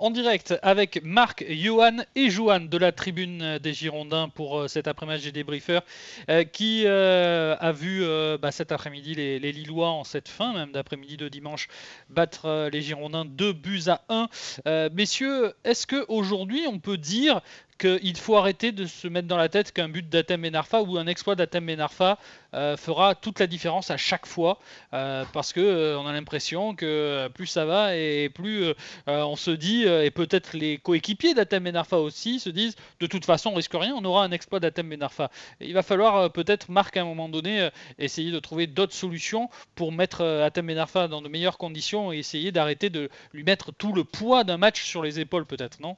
[0.00, 4.88] en direct avec Marc, Johan et Johan de la tribune des Girondins pour euh, cet
[4.88, 5.82] après-match des débriefeurs
[6.30, 8.02] euh, qui euh, a vu
[8.40, 11.68] bah, cet après-midi les, Lillois en cette fin même d'après-midi de dimanche
[12.08, 14.88] battre les Girondins 2 buts à 1.
[14.92, 17.42] messieurs, est-ce qu'aujourd'hui on peut dire
[17.80, 21.06] qu'il faut arrêter de se mettre dans la tête qu'un but d'Atem Benarfa ou un
[21.06, 22.18] exploit d'Atem Benarfa
[22.52, 24.58] euh, fera toute la différence à chaque fois
[24.92, 28.66] euh, parce que euh, on a l'impression que plus ça va et plus
[29.06, 33.50] on se dit et peut-être les coéquipiers d'Atem Benarfa aussi se disent de toute façon
[33.50, 37.00] on risque rien on aura un exploit d'Atem Benarfa il va falloir peut-être Marc à
[37.00, 41.58] un moment donné essayer de trouver d'autres solutions pour mettre Atem Benarfa dans de meilleures
[41.58, 45.46] conditions et essayer d'arrêter de lui mettre tout le poids d'un match sur les épaules
[45.46, 45.96] peut-être non?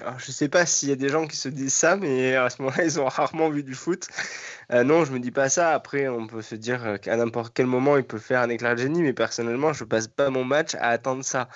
[0.00, 2.50] Alors, je sais pas s'il y a des gens qui se disent ça, mais à
[2.50, 4.08] ce moment-là, ils ont rarement vu du foot.
[4.72, 5.72] Euh, non, je me dis pas ça.
[5.74, 8.74] Après, on peut se dire euh, qu'à n'importe quel moment, il peut faire un éclat
[8.74, 11.48] de génie, mais personnellement, je passe pas mon match à attendre ça.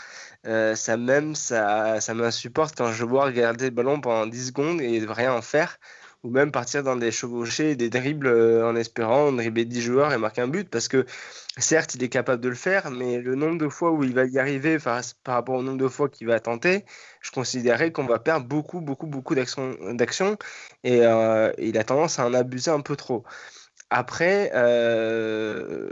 [0.47, 4.81] Euh, ça même, ça, ça m'insupporte quand je vois regarder le ballon pendant 10 secondes
[4.81, 5.79] et rien en faire
[6.23, 10.19] ou même partir dans des chevauchés, des dribbles euh, en espérant dribbler 10 joueurs et
[10.19, 11.07] marquer un but, parce que
[11.59, 14.25] certes, il est capable de le faire, mais le nombre de fois où il va
[14.25, 16.85] y arriver par, rapport au nombre de fois qu'il va tenter,
[17.21, 20.37] je considérais qu'on va perdre beaucoup, beaucoup, beaucoup d'actions,
[20.85, 23.25] et euh, il a tendance à en abuser un peu trop.
[23.91, 25.91] Après, euh,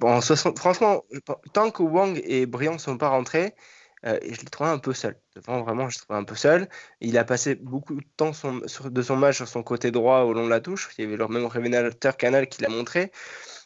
[0.00, 0.20] bon,
[0.56, 1.04] franchement,
[1.52, 3.54] tant que Wang et Briand ne sont pas rentrés,
[4.04, 5.18] euh, et je l'ai trouvé un peu seul.
[5.46, 6.68] vraiment, je l'ai trouvé un peu seul.
[7.00, 10.44] Il a passé beaucoup de temps de son match sur son côté droit au long
[10.44, 10.90] de la touche.
[10.98, 13.10] Il y avait le même révélateur canal qui l'a montré.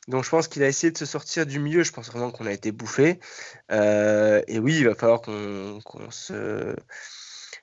[0.08, 1.82] Donc je pense qu'il a essayé de se sortir du milieu.
[1.82, 3.20] Je pense vraiment qu'on a été bouffé.
[3.72, 5.80] Euh, et oui, il va falloir qu'on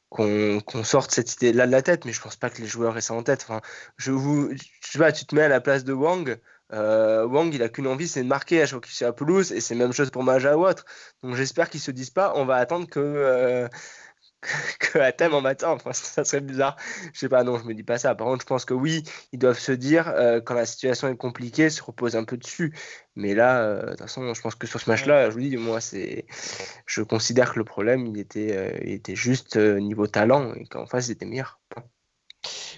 [0.10, 3.02] qu'on sorte cette idée-là de la tête, mais je pense pas que les joueurs aient
[3.02, 3.44] ça en tête.
[3.44, 3.62] Enfin,
[3.98, 6.40] je vous, je sais pas, tu te mets à la place de Wang.
[6.74, 10.12] Euh, Wang, il a qu'une envie, c'est de marquer à Pelouse, et c'est même chose
[10.12, 10.86] pour Maja ou autre.
[11.24, 13.68] Donc j'espère qu'ils se disent pas, on va attendre que, euh,
[14.80, 15.70] que Athènes en matin.
[15.70, 16.76] Enfin, ça serait bizarre.
[17.14, 18.16] Je sais pas, non, je me dis pas ça.
[18.16, 21.18] Par contre, je pense que oui, ils doivent se dire, euh, quand la situation est
[21.18, 22.74] compliquée, se reposer un peu dessus.
[23.16, 25.58] Mais là, euh, de toute façon, je pense que sur ce match-là, je vous dis,
[25.58, 26.26] moi, c'est,
[26.86, 31.12] je considère que le problème, il était, était juste niveau talent, et qu'en face, il
[31.14, 31.60] était meilleur.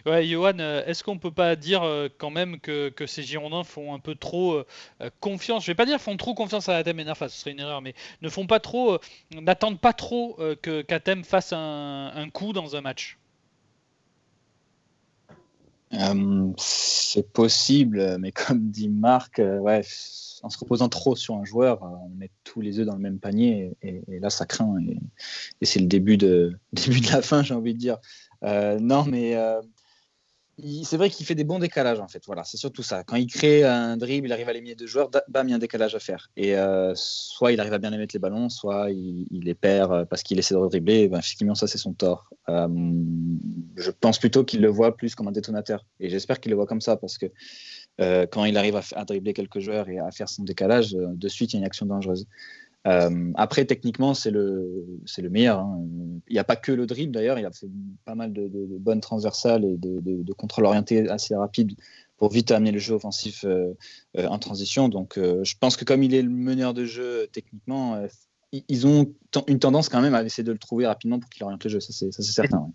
[0.06, 3.94] Ouais, Johan, euh, est-ce qu'on peut pas dire euh, quand même que, ces Girondins font
[3.94, 4.66] un peu trop euh,
[5.20, 5.64] confiance?
[5.66, 7.94] Je vais pas dire font trop confiance à Athènes et ce serait une erreur, mais
[8.22, 9.00] ne font pas trop,
[9.32, 13.18] n'attendent pas trop que qu'Athènes fasse un, coup dans un match.
[16.58, 19.82] c'est possible, mais comme dit Marc, ouais,
[20.44, 23.20] en se reposant trop sur un joueur, on met tous les œufs dans le même
[23.20, 27.54] panier et, là ça craint et, c'est le début de, début de la fin, j'ai
[27.54, 27.98] envie de dire.
[28.44, 29.36] non, mais
[30.84, 32.24] c'est vrai qu'il fait des bons décalages en fait.
[32.26, 33.04] Voilà, c'est surtout ça.
[33.04, 35.56] Quand il crée un dribble, il arrive à éliminer deux joueurs, bam, il y a
[35.56, 36.30] un décalage à faire.
[36.38, 40.06] Et euh, soit il arrive à bien mettre les ballons, soit il, les perd euh,
[40.06, 41.08] parce qu'il essaie de dribbler.
[41.08, 42.30] Ben, effectivement, ça c'est son tort.
[42.50, 42.68] Euh,
[43.76, 45.86] je pense plutôt qu'il le voit plus comme un détonateur.
[46.00, 47.28] Et j'espère qu'il le voit comme ça parce que
[48.32, 51.52] quand il arrive à, à, dribbler quelques joueurs et à faire son décalage, de suite
[51.52, 52.28] il y a une action dangereuse.
[52.88, 54.86] Euh, après, techniquement, c'est le,
[55.18, 55.60] le meilleur.
[55.60, 55.86] Hein.
[56.28, 57.70] Il n'y a pas que le dribble d'ailleurs, il a fait
[58.06, 61.74] pas mal de, bonnes transversales et de, de, contrôle orienté assez rapide
[62.18, 63.74] pour vite amener le jeu offensif euh,
[64.18, 64.90] euh, en transition.
[64.90, 68.02] Donc, je pense que comme il est le meneur de jeu techniquement,
[68.52, 69.14] ils ont
[69.48, 71.80] une tendance quand même à essayer de le trouver rapidement pour qu'il oriente le jeu.
[71.80, 72.72] Ça, c'est, certain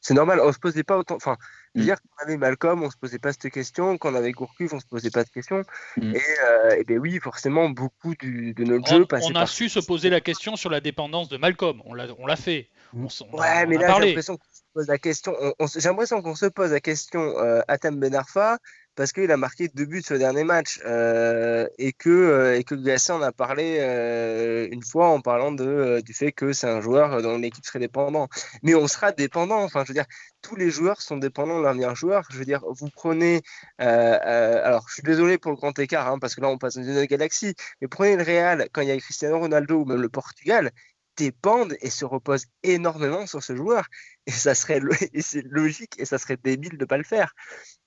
[0.00, 1.16] c'est normal, on se posait pas autant.
[1.16, 1.36] Enfin,
[1.74, 1.82] mm.
[1.82, 3.96] dire qu'on avait Malcolm, on se posait pas cette question.
[3.98, 5.62] Quand on avait Gourcuff, on se posait pas de question.
[5.96, 6.14] Mm.
[6.14, 9.32] Et, euh, et ben oui, forcément, beaucoup de notre jeu passait.
[9.32, 11.80] On a su se poser la question sur la dépendance de Malcolm.
[11.84, 12.68] On l'a, on l'a fait.
[12.96, 15.34] On, ouais, mais là, j'ai l'impression qu'on se pose la question.
[15.74, 18.58] j'ai l'impression qu'on se pose la question euh, Atem Benarfa
[18.96, 22.74] parce qu'il a marqué deux buts le dernier match euh, et que euh, et que
[22.74, 26.80] Gasset en a parlé euh, une fois en parlant de du fait que c'est un
[26.80, 28.28] joueur dont l'équipe serait dépendant.
[28.62, 29.62] Mais on sera dépendant.
[29.62, 30.06] Enfin, je veux dire,
[30.42, 32.24] tous les joueurs sont dépendants de leur meilleur joueur.
[32.30, 33.42] Je veux dire, vous prenez.
[33.78, 36.82] alors, je suis désolé pour le grand écart hein, parce que là, on passe dans
[36.84, 37.54] une autre galaxie.
[37.80, 40.70] Mais prenez le Real quand il y a Cristiano Ronaldo ou même le Portugal
[41.16, 43.86] dépendent et se reposent énormément sur ce joueur.
[44.26, 44.80] Et ça serait
[45.20, 47.34] c'est logique et ça serait débile de pas le faire.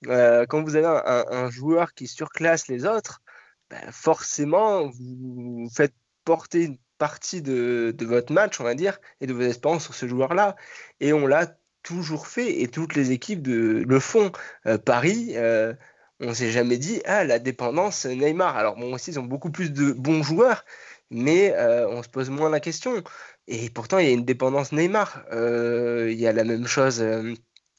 [0.07, 3.21] Euh, quand vous avez un, joueur qui surclasse les autres,
[3.69, 9.33] ben forcément vous faites porter une partie de, votre match, on va dire, et de
[9.33, 10.55] vos espérances sur ce joueur-là.
[10.99, 14.31] Et on l'a toujours fait et toutes les équipes le font.
[14.65, 15.33] Euh, Paris.
[15.35, 15.73] Euh,
[16.19, 18.57] on s'est jamais dit ah la dépendance Neymar.
[18.57, 20.65] Alors bon aussi ils ont beaucoup plus de bons joueurs,
[21.09, 23.03] mais euh, on se pose moins la question.
[23.47, 25.23] Et pourtant, il y a une dépendance Neymar.
[25.31, 27.33] Euh, il y a la même chose euh,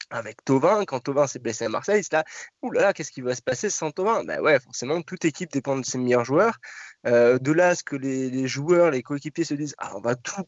[0.09, 0.85] avec Tovin.
[0.85, 2.25] Quand Tovin s'est blessé à Marseille, c'est là,
[2.61, 5.85] oulala, qu'est-ce qui va se passer sans Tovin Ben ouais, forcément, toute équipe dépend de
[5.85, 6.57] ses meilleurs joueurs.
[7.05, 10.43] de là à ce que les, joueurs, les coéquipiers se disent, ah, on va tout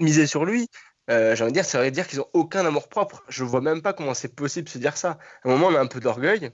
[0.00, 0.68] miser sur lui.
[1.08, 3.24] j'ai envie de dire, ça veut dire qu'ils n'ont aucun amour propre.
[3.28, 5.18] Je vois même pas comment c'est possible de se dire ça.
[5.44, 6.50] À un moment, on a un peu d'orgueil.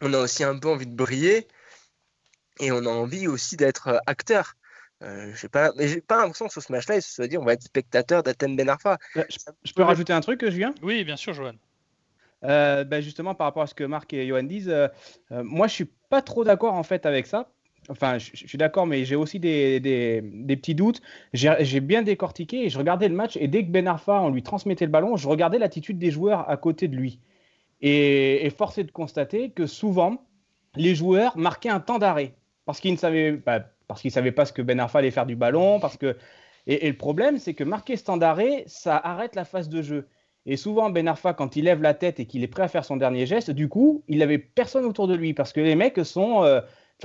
[0.00, 1.46] On a aussi un peu envie de briller.
[2.60, 4.54] Et on a envie aussi d'être acteur.
[5.02, 7.36] Euh, je pas, mais j'ai pas l'impression que sur ce match-là, il se soit dit
[7.36, 8.98] on va être spectateur d'Athènes Benarfa.
[9.16, 9.24] Euh,
[9.64, 10.74] je, peux rajouter un truc, Julien?
[10.82, 11.54] Oui, bien sûr, Johan.
[12.44, 14.74] Euh, bah, justement, par rapport à ce que Marc et Johan disent,
[15.30, 17.50] moi, je suis pas trop d'accord en fait avec ça.
[17.90, 21.02] Enfin, je, suis d'accord, mais j'ai aussi des, des, des, petits doutes.
[21.34, 24.42] J'ai bien décortiqué et je regardais le match et dès que Ben Arfa, on lui
[24.42, 27.20] transmettait le ballon, je regardais l'attitude des joueurs à côté de lui.
[27.82, 30.24] Et, et force est de constater que souvent,
[30.76, 34.44] les joueurs marquaient un temps d'arrêt parce qu'ils ne savaient pas, parce qu'il savait pas
[34.44, 36.16] ce que Ben Arfa allait faire du ballon, parce que
[36.66, 40.08] Et, le problème, c'est que marquer standardé, ça arrête la phase de jeu.
[40.46, 42.84] Et souvent, Ben Arfa, quand il lève la tête et qu'il est prêt à faire
[42.84, 46.04] son dernier geste, du coup, il n'avait personne autour de lui parce que les mecs
[46.04, 46.60] sont, euh,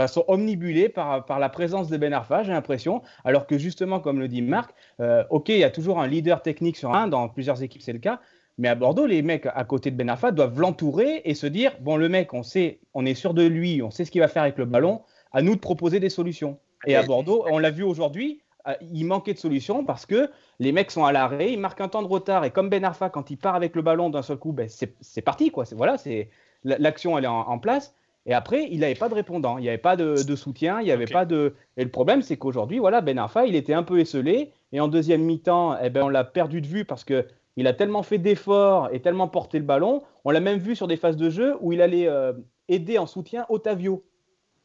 [0.08, 3.02] sont omnibulés par, par la présence de Ben Arfa, j'ai l'impression.
[3.24, 6.42] Alors que justement, comme le dit Marc, euh, ok, il y a toujours un leader
[6.42, 8.20] technique sur un, dans plusieurs équipes, c'est le cas.
[8.58, 11.72] Mais à Bordeaux, les mecs à côté de Ben Arfa doivent l'entourer et se dire
[11.80, 14.28] bon, le mec, on sait, on est sûr de lui, on sait ce qu'il va
[14.28, 16.60] faire avec le ballon, à nous de proposer des solutions.
[16.86, 20.72] Et à Bordeaux, on l'a vu aujourd'hui, euh, il manquait de solutions parce que les
[20.72, 23.32] mecs sont à l'arrêt, ils marquent un temps de retard et comme Ben Arfa, quand
[23.32, 25.66] il part avec le ballon d'un seul coup, ben, c'est parti quoi.
[25.76, 26.30] Voilà, c'est
[26.64, 27.96] l'action elle est en, en, place.
[28.26, 30.86] Et après, il n'avait pas de répondant, il n'y avait pas de, de, soutien, il
[30.86, 31.14] n'y avait okay.
[31.14, 31.56] pas de.
[31.78, 34.88] Et le problème, c'est qu'aujourd'hui, voilà, Ben Arfa, il était un peu esselé et en
[34.88, 38.18] deuxième mi-temps, eh ben, on l'a perdu de vue parce que il a tellement fait
[38.18, 40.04] d'efforts et tellement porté le ballon.
[40.24, 42.34] On l'a même vu sur des phases de jeu où il allait euh,
[42.70, 44.04] aider en soutien Otavio.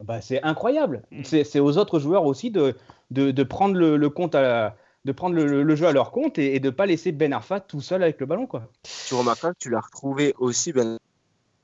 [0.03, 1.03] Bah, c'est incroyable.
[1.11, 1.23] Mm.
[1.23, 2.75] C'est aux autres joueurs aussi de,
[3.11, 6.37] de, de prendre le, le, compte à de prendre le, le, jeu à leur compte
[6.39, 8.47] et, et de ne pas laisser Ben Arfa tout seul avec le ballon.
[8.47, 8.67] Quoi.
[9.07, 10.97] Tu remarqueras que tu l'as retrouvé aussi, Ben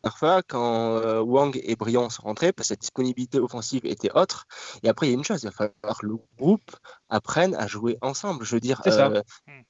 [0.04, 4.48] Arfa, quand euh, Wang et Briand sont rentrés, parce que la disponibilité offensive était autre.
[4.84, 6.76] Et après, il y a une chose, il va falloir que le groupe
[7.10, 8.46] apprenne à jouer ensemble.
[8.46, 9.22] Je veux dire, euh,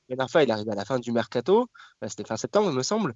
[0.10, 1.67] Ben Arfa, il arrive à la fin du mercato,
[2.08, 3.13] c'était fin septembre, il me semble.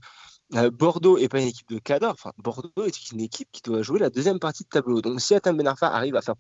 [0.54, 3.82] Euh, Bordeaux n'est pas une équipe de cadre, enfin, Bordeaux est une équipe qui doit
[3.82, 5.02] jouer la deuxième partie de tableau.
[5.02, 6.36] Donc, si Atam Ben Arfa arrive à faire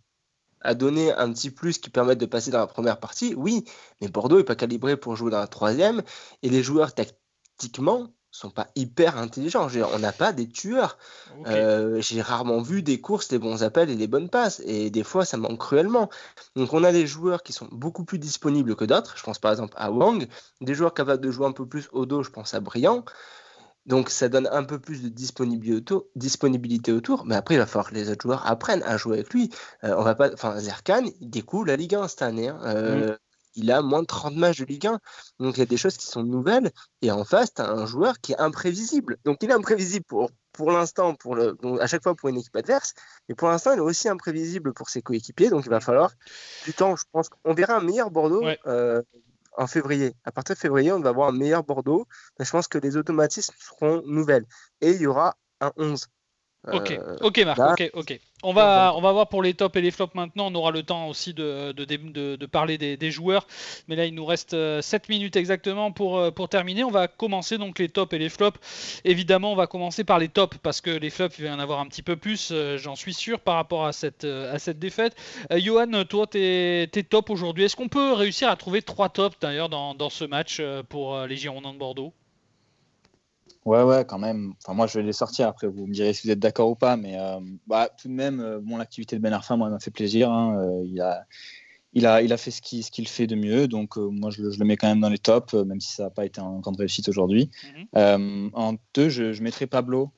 [0.62, 3.65] à donner un petit plus qui permette de passer dans la première partie, oui,
[4.02, 6.02] mais Bordeaux n'est pas calibré pour jouer dans la troisième,
[6.41, 9.68] et les joueurs tactiquement sont pas hyper intelligents.
[9.94, 10.98] on n'a pas des tueurs.
[11.39, 11.52] Okay.
[11.52, 15.04] Euh, J'ai rarement vu des courses, des bons appels et des bonnes passes, et des
[15.04, 16.10] fois ça manque cruellement.
[16.56, 19.18] Donc on a des joueurs qui sont beaucoup plus disponibles que d'autres.
[19.18, 20.28] Je pense par exemple à Wang,
[20.62, 22.24] des joueurs capables de jouer un peu plus au dos.
[22.24, 23.06] Je pense à Briand.
[23.86, 27.95] Donc ça donne un peu plus de disponibilité, autour, mais après il va falloir que
[27.95, 29.52] les autres joueurs apprennent à jouer avec lui.
[29.84, 32.50] Euh, on va pas, enfin Zerkan, il découvre la Ligue 1 cette année.
[32.50, 32.60] Hein.
[32.63, 33.17] Euh, mmh.
[33.58, 35.00] Il a moins de 30 matchs de Ligue 1,
[35.39, 36.71] donc il y a des choses qui sont nouvelles.
[37.02, 39.17] Et en face, tu as un joueur qui est imprévisible.
[39.24, 42.38] Donc il est imprévisible pour pour l'instant, pour le, donc à chaque fois pour une
[42.38, 42.93] équipe adverse,
[43.28, 45.50] mais pour l'instant, il est aussi imprévisible pour ses coéquipiers.
[45.50, 46.12] Donc il va falloir
[46.65, 46.95] du temps.
[46.95, 48.43] Je pense qu'on verra un meilleur Bordeaux.
[48.43, 48.58] Ouais.
[48.65, 49.02] Euh,
[49.58, 50.15] en février.
[50.24, 52.08] À partir de février, on va avoir un meilleur Bordeaux.
[52.39, 54.46] Je pense que les automatismes seront nouvelles.
[54.82, 56.08] Et il y aura un 11.
[56.73, 58.19] Ok, euh, ok Marc, là, ok, ok.
[58.43, 60.51] On va, on va voir pour les tops et les flops maintenant.
[60.51, 63.47] On aura le temps aussi de, de, de, de parler des, des, joueurs.
[63.88, 66.84] Mais là, il nous reste 7 minutes exactement pour, pour terminer.
[66.84, 68.60] On va commencer donc les tops et les flops.
[69.04, 71.60] Évidemment, on va commencer par les tops parce que les flops, il va y en
[71.60, 75.15] avoir un petit peu plus, j'en suis sûr, par rapport à cette, à cette défaite.
[75.51, 77.63] Euh, Johan, toi, t'es es top aujourd'hui.
[77.63, 81.38] Est-ce qu'on peut réussir à trouver trois tops d'ailleurs dans, dans ce match pour les
[81.38, 82.13] Girondins de Bordeaux?
[83.65, 84.54] Ouais, ouais, quand même.
[84.63, 85.47] Enfin, moi, je vais les sortir.
[85.47, 86.97] Après, vous me direz si vous êtes d'accord ou pas.
[86.97, 89.89] Mais euh, bah, tout de même, euh, bon, l'activité de Ben Arfa, moi, m'a fait
[89.91, 90.32] plaisir.
[90.32, 90.60] Hein.
[90.60, 91.25] Euh, il, a,
[91.95, 93.67] il, a, il a fait ce qu'il qu fait de mieux.
[93.67, 95.93] Donc, euh, moi, je le, je le, mets quand même dans les tops, même si
[95.93, 97.49] ça n'a pas été une grande réussite aujourd'hui.
[97.63, 98.49] Mm -hmm.
[98.53, 100.12] en deux, je, je mettrai Pablo.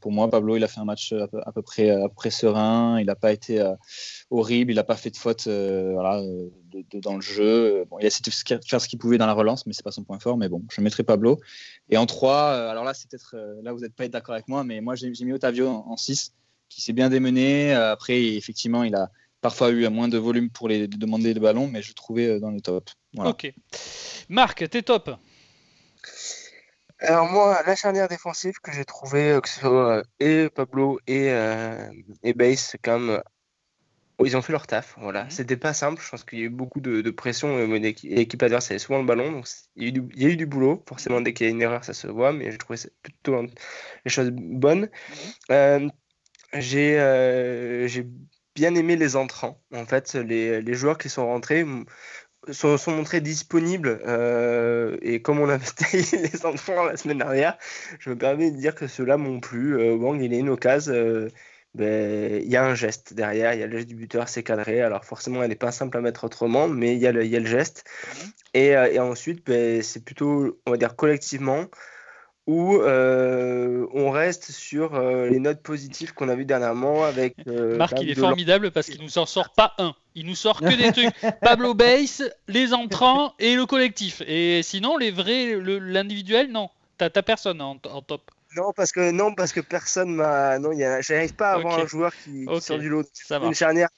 [0.00, 2.14] pour moi, Pablo, il a fait un match à peu, à peu près, à peu
[2.22, 3.00] près serein.
[3.00, 3.52] Il n'a pas été
[4.30, 4.70] horrible.
[4.72, 5.44] Il n'a pas fait de faute
[5.96, 6.14] voilà,
[6.72, 7.84] de, de, dans le jeu.
[7.88, 9.96] Bon, il a essayé de faire ce qu'il pouvait dans la relance, mais c'est pas
[9.98, 10.36] son point fort.
[10.40, 11.32] Mais bon, je mettrai Pablo.
[11.92, 13.30] Et en 3, alors là, c'est peut-être
[13.64, 16.32] là vous n'êtes pas d'accord avec moi, mais moi j'ai mis Otavio en 6,
[16.72, 17.50] qui s'est bien démené.
[17.96, 19.06] Après, effectivement, il a
[19.42, 22.62] parfois eu moins de volume pour les demander le ballon, mais je trouvais dans les
[22.62, 22.94] tops.
[23.12, 23.30] Voilà.
[23.30, 23.52] Ok.
[24.30, 25.10] Marc, tes tops
[27.04, 31.90] alors moi, la charnière défensive que j'ai trouvé, que ce soit et Pablo et, euh,
[32.22, 33.20] et Base, comme
[34.24, 34.94] ils ont fait leur taf.
[34.98, 35.30] Voilà, mmh.
[35.30, 36.02] c'était pas simple.
[36.02, 37.56] Je pense qu'il y a eu beaucoup de, de pression.
[37.66, 40.28] L'équipe adverse avait souvent le ballon, donc il y, a eu du, il y a
[40.28, 40.82] eu du boulot.
[40.88, 44.10] Forcément, dès qu'il y a une erreur, ça se voit, mais j'ai trouvé plutôt les
[44.10, 44.82] choses bonnes.
[44.82, 45.14] Mmh.
[45.50, 45.88] Euh,
[46.54, 47.88] j'ai euh,
[48.54, 49.60] bien aimé les entrants.
[49.74, 51.64] En fait, les, les joueurs qui sont rentrés
[52.50, 54.00] sont, sont montrés disponibles.
[54.06, 57.56] Euh, et comme on avait taillé les entrants la semaine dernière,
[57.98, 59.78] je me permets de dire que ceux-là m'ont plu.
[59.78, 60.92] Euh, Wang, il est une occasion.
[60.92, 61.28] Euh,
[61.74, 64.42] ben, il y a un geste derrière, il y a le geste du buteur, c'est
[64.42, 64.82] cadré.
[64.82, 67.30] Alors forcément, elle n'est pas simple à mettre autrement, mais il y a le, il
[67.30, 67.84] y a le geste.
[67.86, 68.28] Mmh.
[68.54, 71.64] Et, et, ensuite, ben, c'est plutôt, on va dire, collectivement,
[72.46, 77.36] où euh, on reste sur euh, les notes positives qu'on a vues dernièrement avec.
[77.46, 79.94] Euh, Marc, il est formidable parce qu'il nous en sort pas un.
[80.14, 81.14] Il nous sort que des trucs.
[81.40, 84.22] Pablo Base, les entrants et le collectif.
[84.26, 86.68] Et sinon, les vrais, l'individuel, non.
[86.98, 88.30] T'as personne en, en, top.
[88.56, 90.58] Non, parce que non, parce que personne m'a.
[90.58, 91.82] Non, j'arrive pas à avoir okay.
[91.82, 92.58] un joueur qui, okay.
[92.58, 93.04] qui sort du lot.
[93.30, 93.88] Une charnière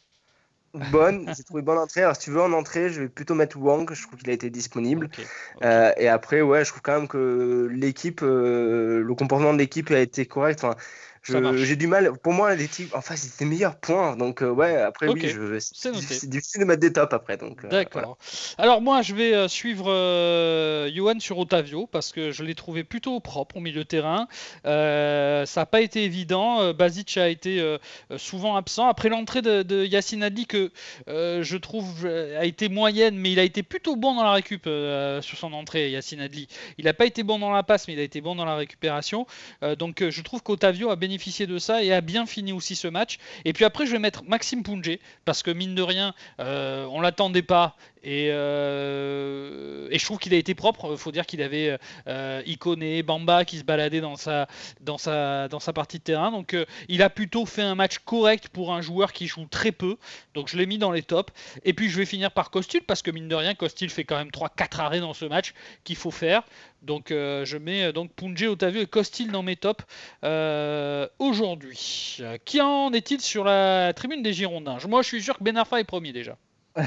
[0.91, 2.03] bonne, j'ai trouvé bonne entrée.
[2.03, 4.33] Alors, si tu veux en entrée, je vais plutôt mettre Wang, je trouve qu'il a
[4.33, 5.07] été disponible.
[5.07, 5.23] Okay,
[5.57, 5.67] okay.
[5.67, 9.91] Euh, et après, ouais, je trouve quand même que l'équipe, euh, le comportement de l'équipe
[9.91, 10.63] a été correct.
[10.65, 10.77] Enfin.
[11.25, 12.13] J'ai du mal.
[12.23, 13.77] Pour moi, les Tigres, en face, ils étaient meilleurs.
[13.77, 14.17] Point.
[14.17, 17.37] Donc, euh, ouais, après, oui, je, c'est difficile de mettre des tops après.
[17.37, 18.03] Donc, euh, D'accord.
[18.03, 18.17] voilà.
[18.59, 22.85] Alors moi, je vais euh, suivre euh, Johan sur Otavio parce que je l'ai trouvé
[22.85, 24.29] plutôt propre au milieu de terrain.
[24.67, 26.61] Euh, ça n'a pas été évident.
[26.61, 27.79] Euh, Basic a été euh,
[28.11, 28.87] euh, souvent absent.
[28.87, 30.71] Après l'entrée de, de Yacine Adli, que
[31.09, 34.33] euh, je trouve euh, a été moyenne, mais il a été plutôt bon dans la
[34.33, 36.49] récup euh, sur son entrée, Yacine Adli.
[36.79, 38.57] Il n'a pas été bon dans la passe, mais il a été bon dans la
[38.57, 39.27] récupération.
[39.63, 42.77] Euh, donc euh, je trouve qu'Otavio a bénéficié de ça et a bien fini aussi
[42.77, 43.19] ce match.
[43.45, 47.01] Et puis après, je vais mettre Maxime Pungé parce que mine de rien, euh, on
[47.01, 47.77] l'attendait pas.
[48.05, 50.95] Et, euh, et je trouve qu'il a été propre.
[50.97, 54.47] Faut dire qu'il avait euh, Bamba qui se baladait dans sa,
[54.83, 56.31] dans sa, dans sa partie de terrain.
[56.31, 59.73] Donc euh, il a plutôt fait un match correct pour un joueur qui joue très
[59.73, 59.97] peu.
[60.35, 61.33] Donc je l'ai mis dans les tops.
[61.65, 64.17] Et puis je vais finir par Costil parce que mine de rien, Costil fait quand
[64.17, 66.43] même 3-4 arrêts dans ce match qu'il faut faire.
[66.85, 68.11] Donc euh, je mets euh, donc
[68.49, 69.85] Otavio et Costil dans mes tops
[70.25, 72.19] euh, aujourd'hui.
[72.45, 74.79] Qui en est-il sur la tribune des Girondins?
[74.89, 76.37] Moi je suis sûr que Ben Arfa est premier déjà.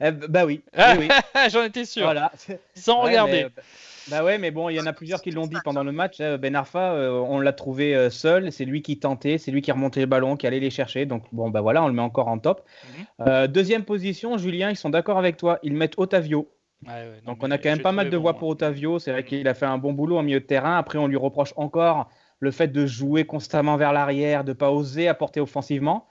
[0.00, 0.62] Eh, bah oui.
[0.76, 1.08] oui, oui.
[1.50, 2.04] J'en étais sûr.
[2.04, 2.30] Voilà.
[2.74, 3.44] Sans Ouais, regarder.
[3.44, 3.62] mais,
[4.10, 6.18] bah ouais, mais bon, il y en a plusieurs qui l'ont dit pendant le match.
[6.18, 8.52] Ben Arfa, on l'a trouvé seul.
[8.52, 11.06] C'est lui qui tentait, c'est lui qui remontait le ballon, qui allait les chercher.
[11.06, 12.66] Donc bon, bah voilà, on le met encore en top.
[12.86, 13.06] Mhm.
[13.26, 15.58] Euh, deuxième position, Julien, ils sont d'accord avec toi.
[15.62, 16.50] Ils mettent Otavio.
[16.86, 18.48] Ouais, ouais, non, Donc on a quand même pas mal de voix bon, pour.
[18.50, 18.98] Otavio.
[18.98, 20.76] C'est vrai qu'il a fait un bon boulot en milieu de terrain.
[20.76, 25.08] Après, on lui reproche encore le fait de jouer constamment vers l'arrière, de pas oser
[25.08, 26.06] apporter offensivement.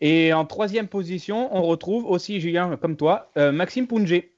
[0.00, 4.32] Et en troisième position, on retrouve aussi, Julien, comme toi, euh, Maxime Pungé.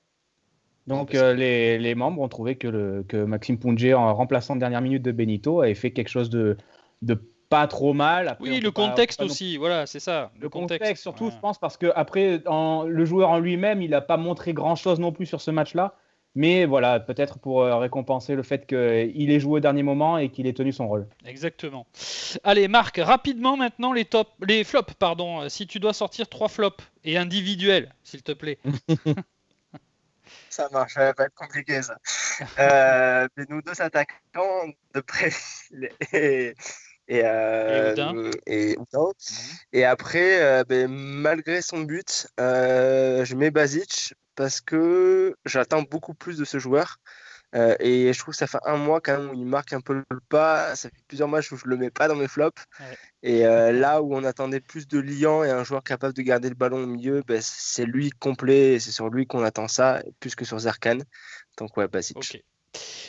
[0.86, 4.12] Donc Ah, bah, euh, les, les membres ont trouvé que, le, que Maxime Pungé, en
[4.14, 6.56] remplaçant de dernière minute de Benito, avait fait quelque chose de,
[7.02, 7.14] de
[7.52, 8.28] pas trop mal.
[8.28, 10.30] Après, Oui, le contexte pas non aussi, voilà, c'est ça.
[10.40, 11.30] le contexte, surtout, Ouais.
[11.32, 14.98] je pense, parce que après, en- le joueur en lui-même, il n'a pas montré grand-chose
[15.00, 15.94] non plus sur ce match-là.
[16.34, 20.30] Mais voilà, peut-être pour euh, récompenser le fait qu'il ait joué au dernier moment et
[20.30, 21.06] qu'il ait tenu son rôle.
[21.26, 21.86] Exactement.
[22.42, 25.46] Allez, Marc, rapidement maintenant les tops, les flops, pardon.
[25.50, 28.58] Si tu dois sortir trois flops et individuels, s'il te plaît.
[30.48, 31.96] Ça marche, ça va pas être compliqué ça.
[32.58, 35.30] Euh, mais nos deux attaquants de près
[37.12, 38.74] et, euh, Et
[39.74, 46.14] et après, euh, ben, malgré son but, euh, je mets Basic parce que j'attends beaucoup
[46.14, 46.96] plus de ce joueur.
[47.80, 49.92] Et je trouve que ça fait un mois quand même où il marque un peu
[49.92, 50.74] le pas.
[50.74, 52.62] Ça fait plusieurs matchs où je le mets pas dans mes flops.
[52.80, 52.96] Ouais.
[53.22, 56.54] Et là où on attendait plus de liant et un joueur capable de garder le
[56.54, 58.72] ballon au milieu, ben, c'est lui complet.
[58.72, 61.00] et C'est sur lui qu'on attend ça, plus que sur Zerkan.
[61.58, 62.42] Donc ouais, Basic.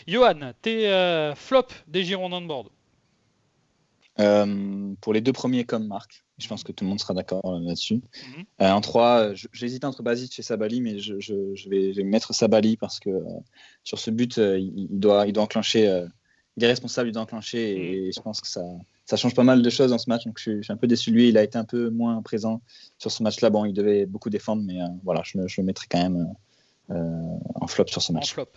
[0.08, 2.74] Johan, tes flops des Girondins de Bordeaux.
[4.20, 7.42] Euh, pour les deux premiers comme Marc, je pense que tout le monde sera d'accord
[7.60, 8.02] là-dessus.
[8.62, 12.04] Euh, en trois, j'hésitais entre Basic et Sabali, mais je, je- je vais, je vais
[12.04, 13.24] mettre Sabali parce que euh,
[13.84, 16.06] sur ce but, il, il doit, il doit enclencher.
[16.58, 18.62] il est responsable, il doit enclencher et, je pense que ça,
[19.06, 20.26] ça change pas mal de choses dans ce match.
[20.26, 21.30] Donc je suis, je suis un peu déçu de lui.
[21.30, 22.62] Il a été un peu moins présent
[23.00, 23.50] sur ce match-là.
[23.50, 26.18] Bon, il devait beaucoup défendre, mais euh, voilà, je, le- je le mettrai quand même
[26.18, 26.34] euh,
[26.90, 28.34] en flop sur ce En match.
[28.34, 28.48] flop.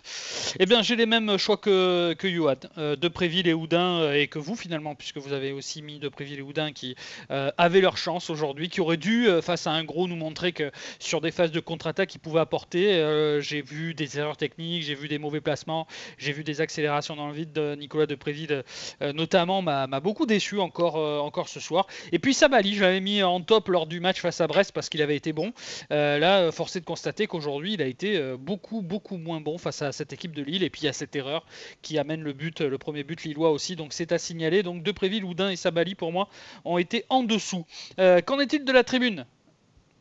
[0.59, 4.27] Eh bien, j'ai les mêmes choix que, que Johan, euh, Depréville et Houdin, euh, et
[4.27, 6.95] que vous finalement, puisque vous avez aussi mis Depréville et Houdin qui
[7.31, 10.51] euh, avaient leur chance aujourd'hui, qui auraient dû, euh, face à un gros, nous montrer
[10.51, 12.95] que sur des phases de contre-attaque, ils pouvaient apporter.
[12.95, 15.87] Euh, j'ai vu des erreurs techniques, j'ai vu des mauvais placements,
[16.17, 18.63] j'ai vu des accélérations dans le vide de Nicolas Depréville,
[19.01, 21.87] euh, notamment, m'a beaucoup déçu encore, euh, encore ce soir.
[22.11, 24.89] Et puis Sabali, je l'avais mis en top lors du match face à Brest parce
[24.89, 25.53] qu'il avait été bon.
[25.91, 29.57] Euh, là, euh, est de constater qu'aujourd'hui, il a été euh, beaucoup, beaucoup moins bon
[29.57, 30.63] face à cette équipe de Lille.
[30.63, 31.45] Et puis, il y a cette erreur
[31.81, 33.75] qui amène le but, le premier but lillois aussi.
[33.75, 34.63] Donc, c'est à signaler.
[34.63, 36.27] Donc, Depréville, Houdin et Sabali, pour moi,
[36.65, 37.65] ont été en dessous.
[37.99, 39.25] Euh, Qu'en est-il de la tribune?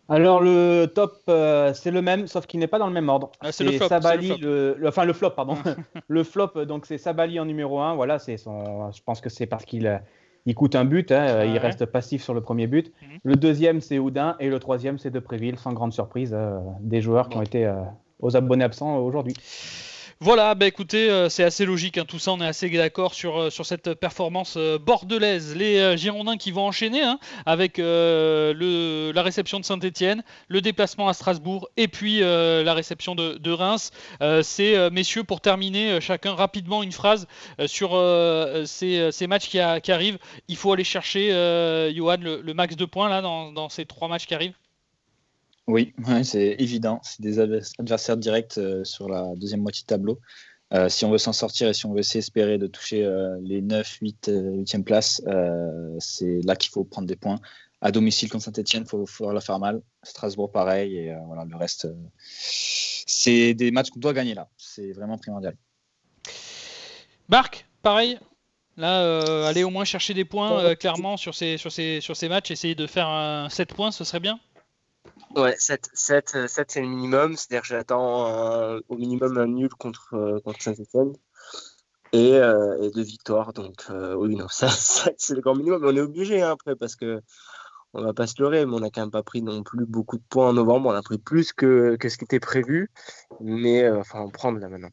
[0.08, 3.32] Alors le top, euh, c'est le même, sauf qu'il n'est pas dans le même ordre.
[3.40, 4.48] Ah, c'est le flop, Sabali, c'est le flop.
[4.48, 5.56] le- le- enfin le flop, pardon.
[6.06, 7.96] le flop, donc c'est Sabali en numéro 1.
[7.96, 8.92] Voilà, c'est son.
[8.92, 10.00] Je pense que c'est parce qu'il
[10.48, 11.10] il coûte un but.
[11.10, 11.50] hein, Ouais.
[11.50, 12.92] Il reste passif sur le premier but.
[13.02, 13.18] Mhm.
[13.24, 14.36] Le deuxième, c'est Houdin.
[14.38, 17.74] Et le troisième, c'est Depréville, sans grande surprise, euh, des joueurs qui ont été euh,
[18.20, 19.34] aux abonnés absents aujourd'hui.
[20.18, 23.38] Voilà, bah écoutez, euh, c'est assez logique, hein, tout ça, on est assez d'accord sur,
[23.38, 25.54] euh, sur cette performance euh, bordelaise.
[25.54, 30.62] Les euh, Girondins qui vont enchaîner hein, avec euh, le, la réception de Saint-Etienne, le
[30.62, 33.90] déplacement à Strasbourg et puis euh, la réception de, Reims.
[34.22, 37.26] Euh, c'est, euh, messieurs, pour terminer, euh, chacun rapidement une phrase
[37.60, 40.18] euh, sur euh, ces, euh, ces matchs qui, arrivent.
[40.48, 43.84] Il faut aller chercher, euh, Johan, le, le max de points là dans, dans ces
[43.84, 44.54] trois matchs qui arrivent.
[45.66, 47.00] Oui, ouais, c'est évident.
[47.02, 50.20] C'est des advers- adversaires directs euh, sur la deuxième moitié de tableau.
[50.74, 53.62] Euh, si on veut s'en sortir et si on veut s'espérer de toucher euh, les
[53.62, 57.40] 9, 8, euh, 8e places, euh, c'est là qu'il faut prendre des points.
[57.80, 59.82] À domicile contre Saint-Etienne, il faut, faut la faire mal.
[60.02, 60.96] Strasbourg, pareil.
[60.96, 61.94] Et euh, voilà, le reste, euh,
[62.28, 64.48] c'est des matchs qu'on doit gagner là.
[64.56, 65.56] C'est vraiment primordial.
[67.28, 68.18] Marc, pareil
[68.78, 72.14] Là, euh, aller au moins chercher des points euh, clairement sur ces, sur, ces, sur
[72.14, 74.38] ces matchs, essayer de faire un 7 points, ce serait bien?
[75.36, 77.36] Ouais, 7, 7, 7 c'est le minimum.
[77.36, 81.12] C'est-à-dire que j'attends au minimum un nul contre, euh, contre Saint-Etienne
[82.12, 83.52] et, euh, et deux victoires.
[83.52, 85.84] Donc, euh, oui, non, ça, c'est le grand minimum.
[85.84, 87.20] On est obligé hein, après parce que
[87.92, 90.16] on va pas se leurrer, mais on n'a quand même pas pris non plus beaucoup
[90.16, 90.88] de points en novembre.
[90.88, 92.90] On a pris plus que, que ce qui était prévu.
[93.40, 94.90] Mais enfin, on prendre là maintenant.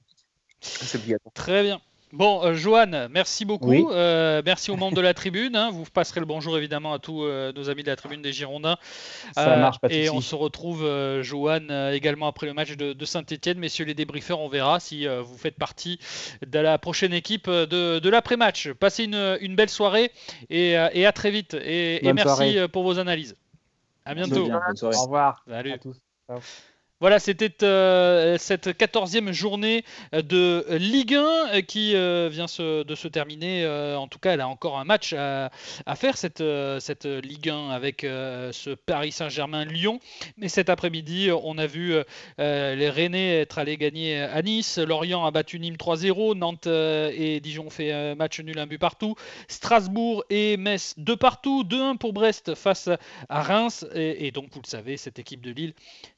[0.59, 1.33] C'est obligatoire.
[1.33, 1.81] Très bien.
[2.13, 3.69] Bon, euh, Johan, merci beaucoup.
[3.69, 3.83] Oui.
[3.89, 5.55] Euh, merci aux membres de la tribune.
[5.55, 5.71] hein.
[5.71, 8.77] Vous passerez le bonjour évidemment à tous euh, nos amis de la tribune des Girondins.
[9.33, 12.93] Ça Euh, marche, pas Et on se retrouve, euh, euh, également après le match de,
[12.93, 13.57] de Saint-Etienne.
[13.57, 15.97] Messieurs les débriefeurs, on verra si euh, vous faites partie
[16.45, 18.71] de la prochaine équipe de, de l'après-match.
[18.73, 20.11] Passez une, une belle soirée
[20.51, 21.55] et, euh, et à très vite.
[21.55, 22.67] Et, merci soirée.
[22.67, 23.35] pour vos analyses.
[24.05, 24.45] À bientôt.
[24.45, 24.97] bien, bonne soirée.
[24.97, 25.71] Au revoir Salut.
[25.71, 25.97] à tous.
[27.03, 29.83] Voilà, c'était euh, cette 14e journée
[30.15, 31.89] euh, de Ligue 1 euh, qui
[32.29, 33.67] vient se- de se terminer.
[33.97, 35.49] En tout cas, elle a encore un match à,
[35.97, 36.41] faire, cette,
[36.79, 39.99] cette Ligue 1 avec ce Paris Saint-Germain-Lyon.
[40.37, 41.93] Mais cet après-midi, on a vu
[42.37, 44.77] les Rennais être allés gagner à Nice.
[44.77, 46.37] Lorient a battu Nîmes 3-0.
[46.37, 49.15] Nantes et Dijon ont fait match nul, un but partout.
[49.49, 51.65] Strasbourg et Metz 2 partout.
[51.65, 52.87] 2-1 pour Brest face
[53.27, 53.85] à Reims.
[53.93, 55.73] Et, donc, vous le savez, cette équipe de Lille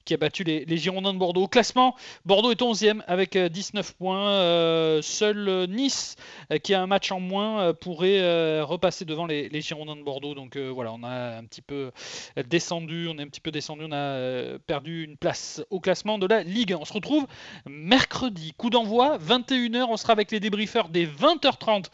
[0.05, 1.43] qui a battu les Girondins de Bordeaux.
[1.43, 1.95] Au classement,
[2.26, 4.30] Bordeaux est 11e avec euh, 19 points.
[4.30, 6.15] Euh, seul euh, Nice,
[6.51, 9.95] euh, qui a un match en moins, euh, pourrait euh, repasser devant les, les Girondins
[9.95, 10.36] de Bordeaux.
[10.36, 11.91] Donc euh, voilà, on a un petit peu
[12.38, 15.80] euh, descendu, on est un petit peu descendu, on a euh, perdu une place au
[15.80, 16.73] classement de la Ligue.
[16.73, 16.78] 1.
[16.78, 17.26] On se retrouve
[17.67, 21.86] mercredi, coup d'envoi, 21h, on sera avec les débriefeurs dès 20h30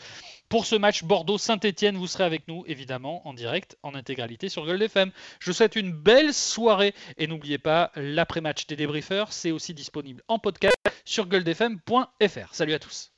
[0.51, 1.97] pour ce match Bordeaux-Saint-Etienne.
[1.97, 5.09] Vous serez avec nous, évidemment, en direct, en intégralité sur Gold FM.
[5.39, 10.21] Je vous souhaite une belle soirée et n'oubliez pas, l'après-match des débriefeurs, c'est aussi disponible
[10.27, 10.75] en podcast
[11.05, 12.49] sur goldfm.fr.
[12.53, 13.13] Salut à tous.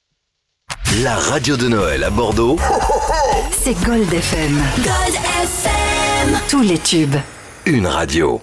[1.02, 2.58] La radio de Noël à Bordeaux,
[3.52, 4.56] C'est Gold FM.
[4.78, 6.40] Gold FM.
[6.50, 7.16] Tous les tubes.
[7.66, 8.40] une radio.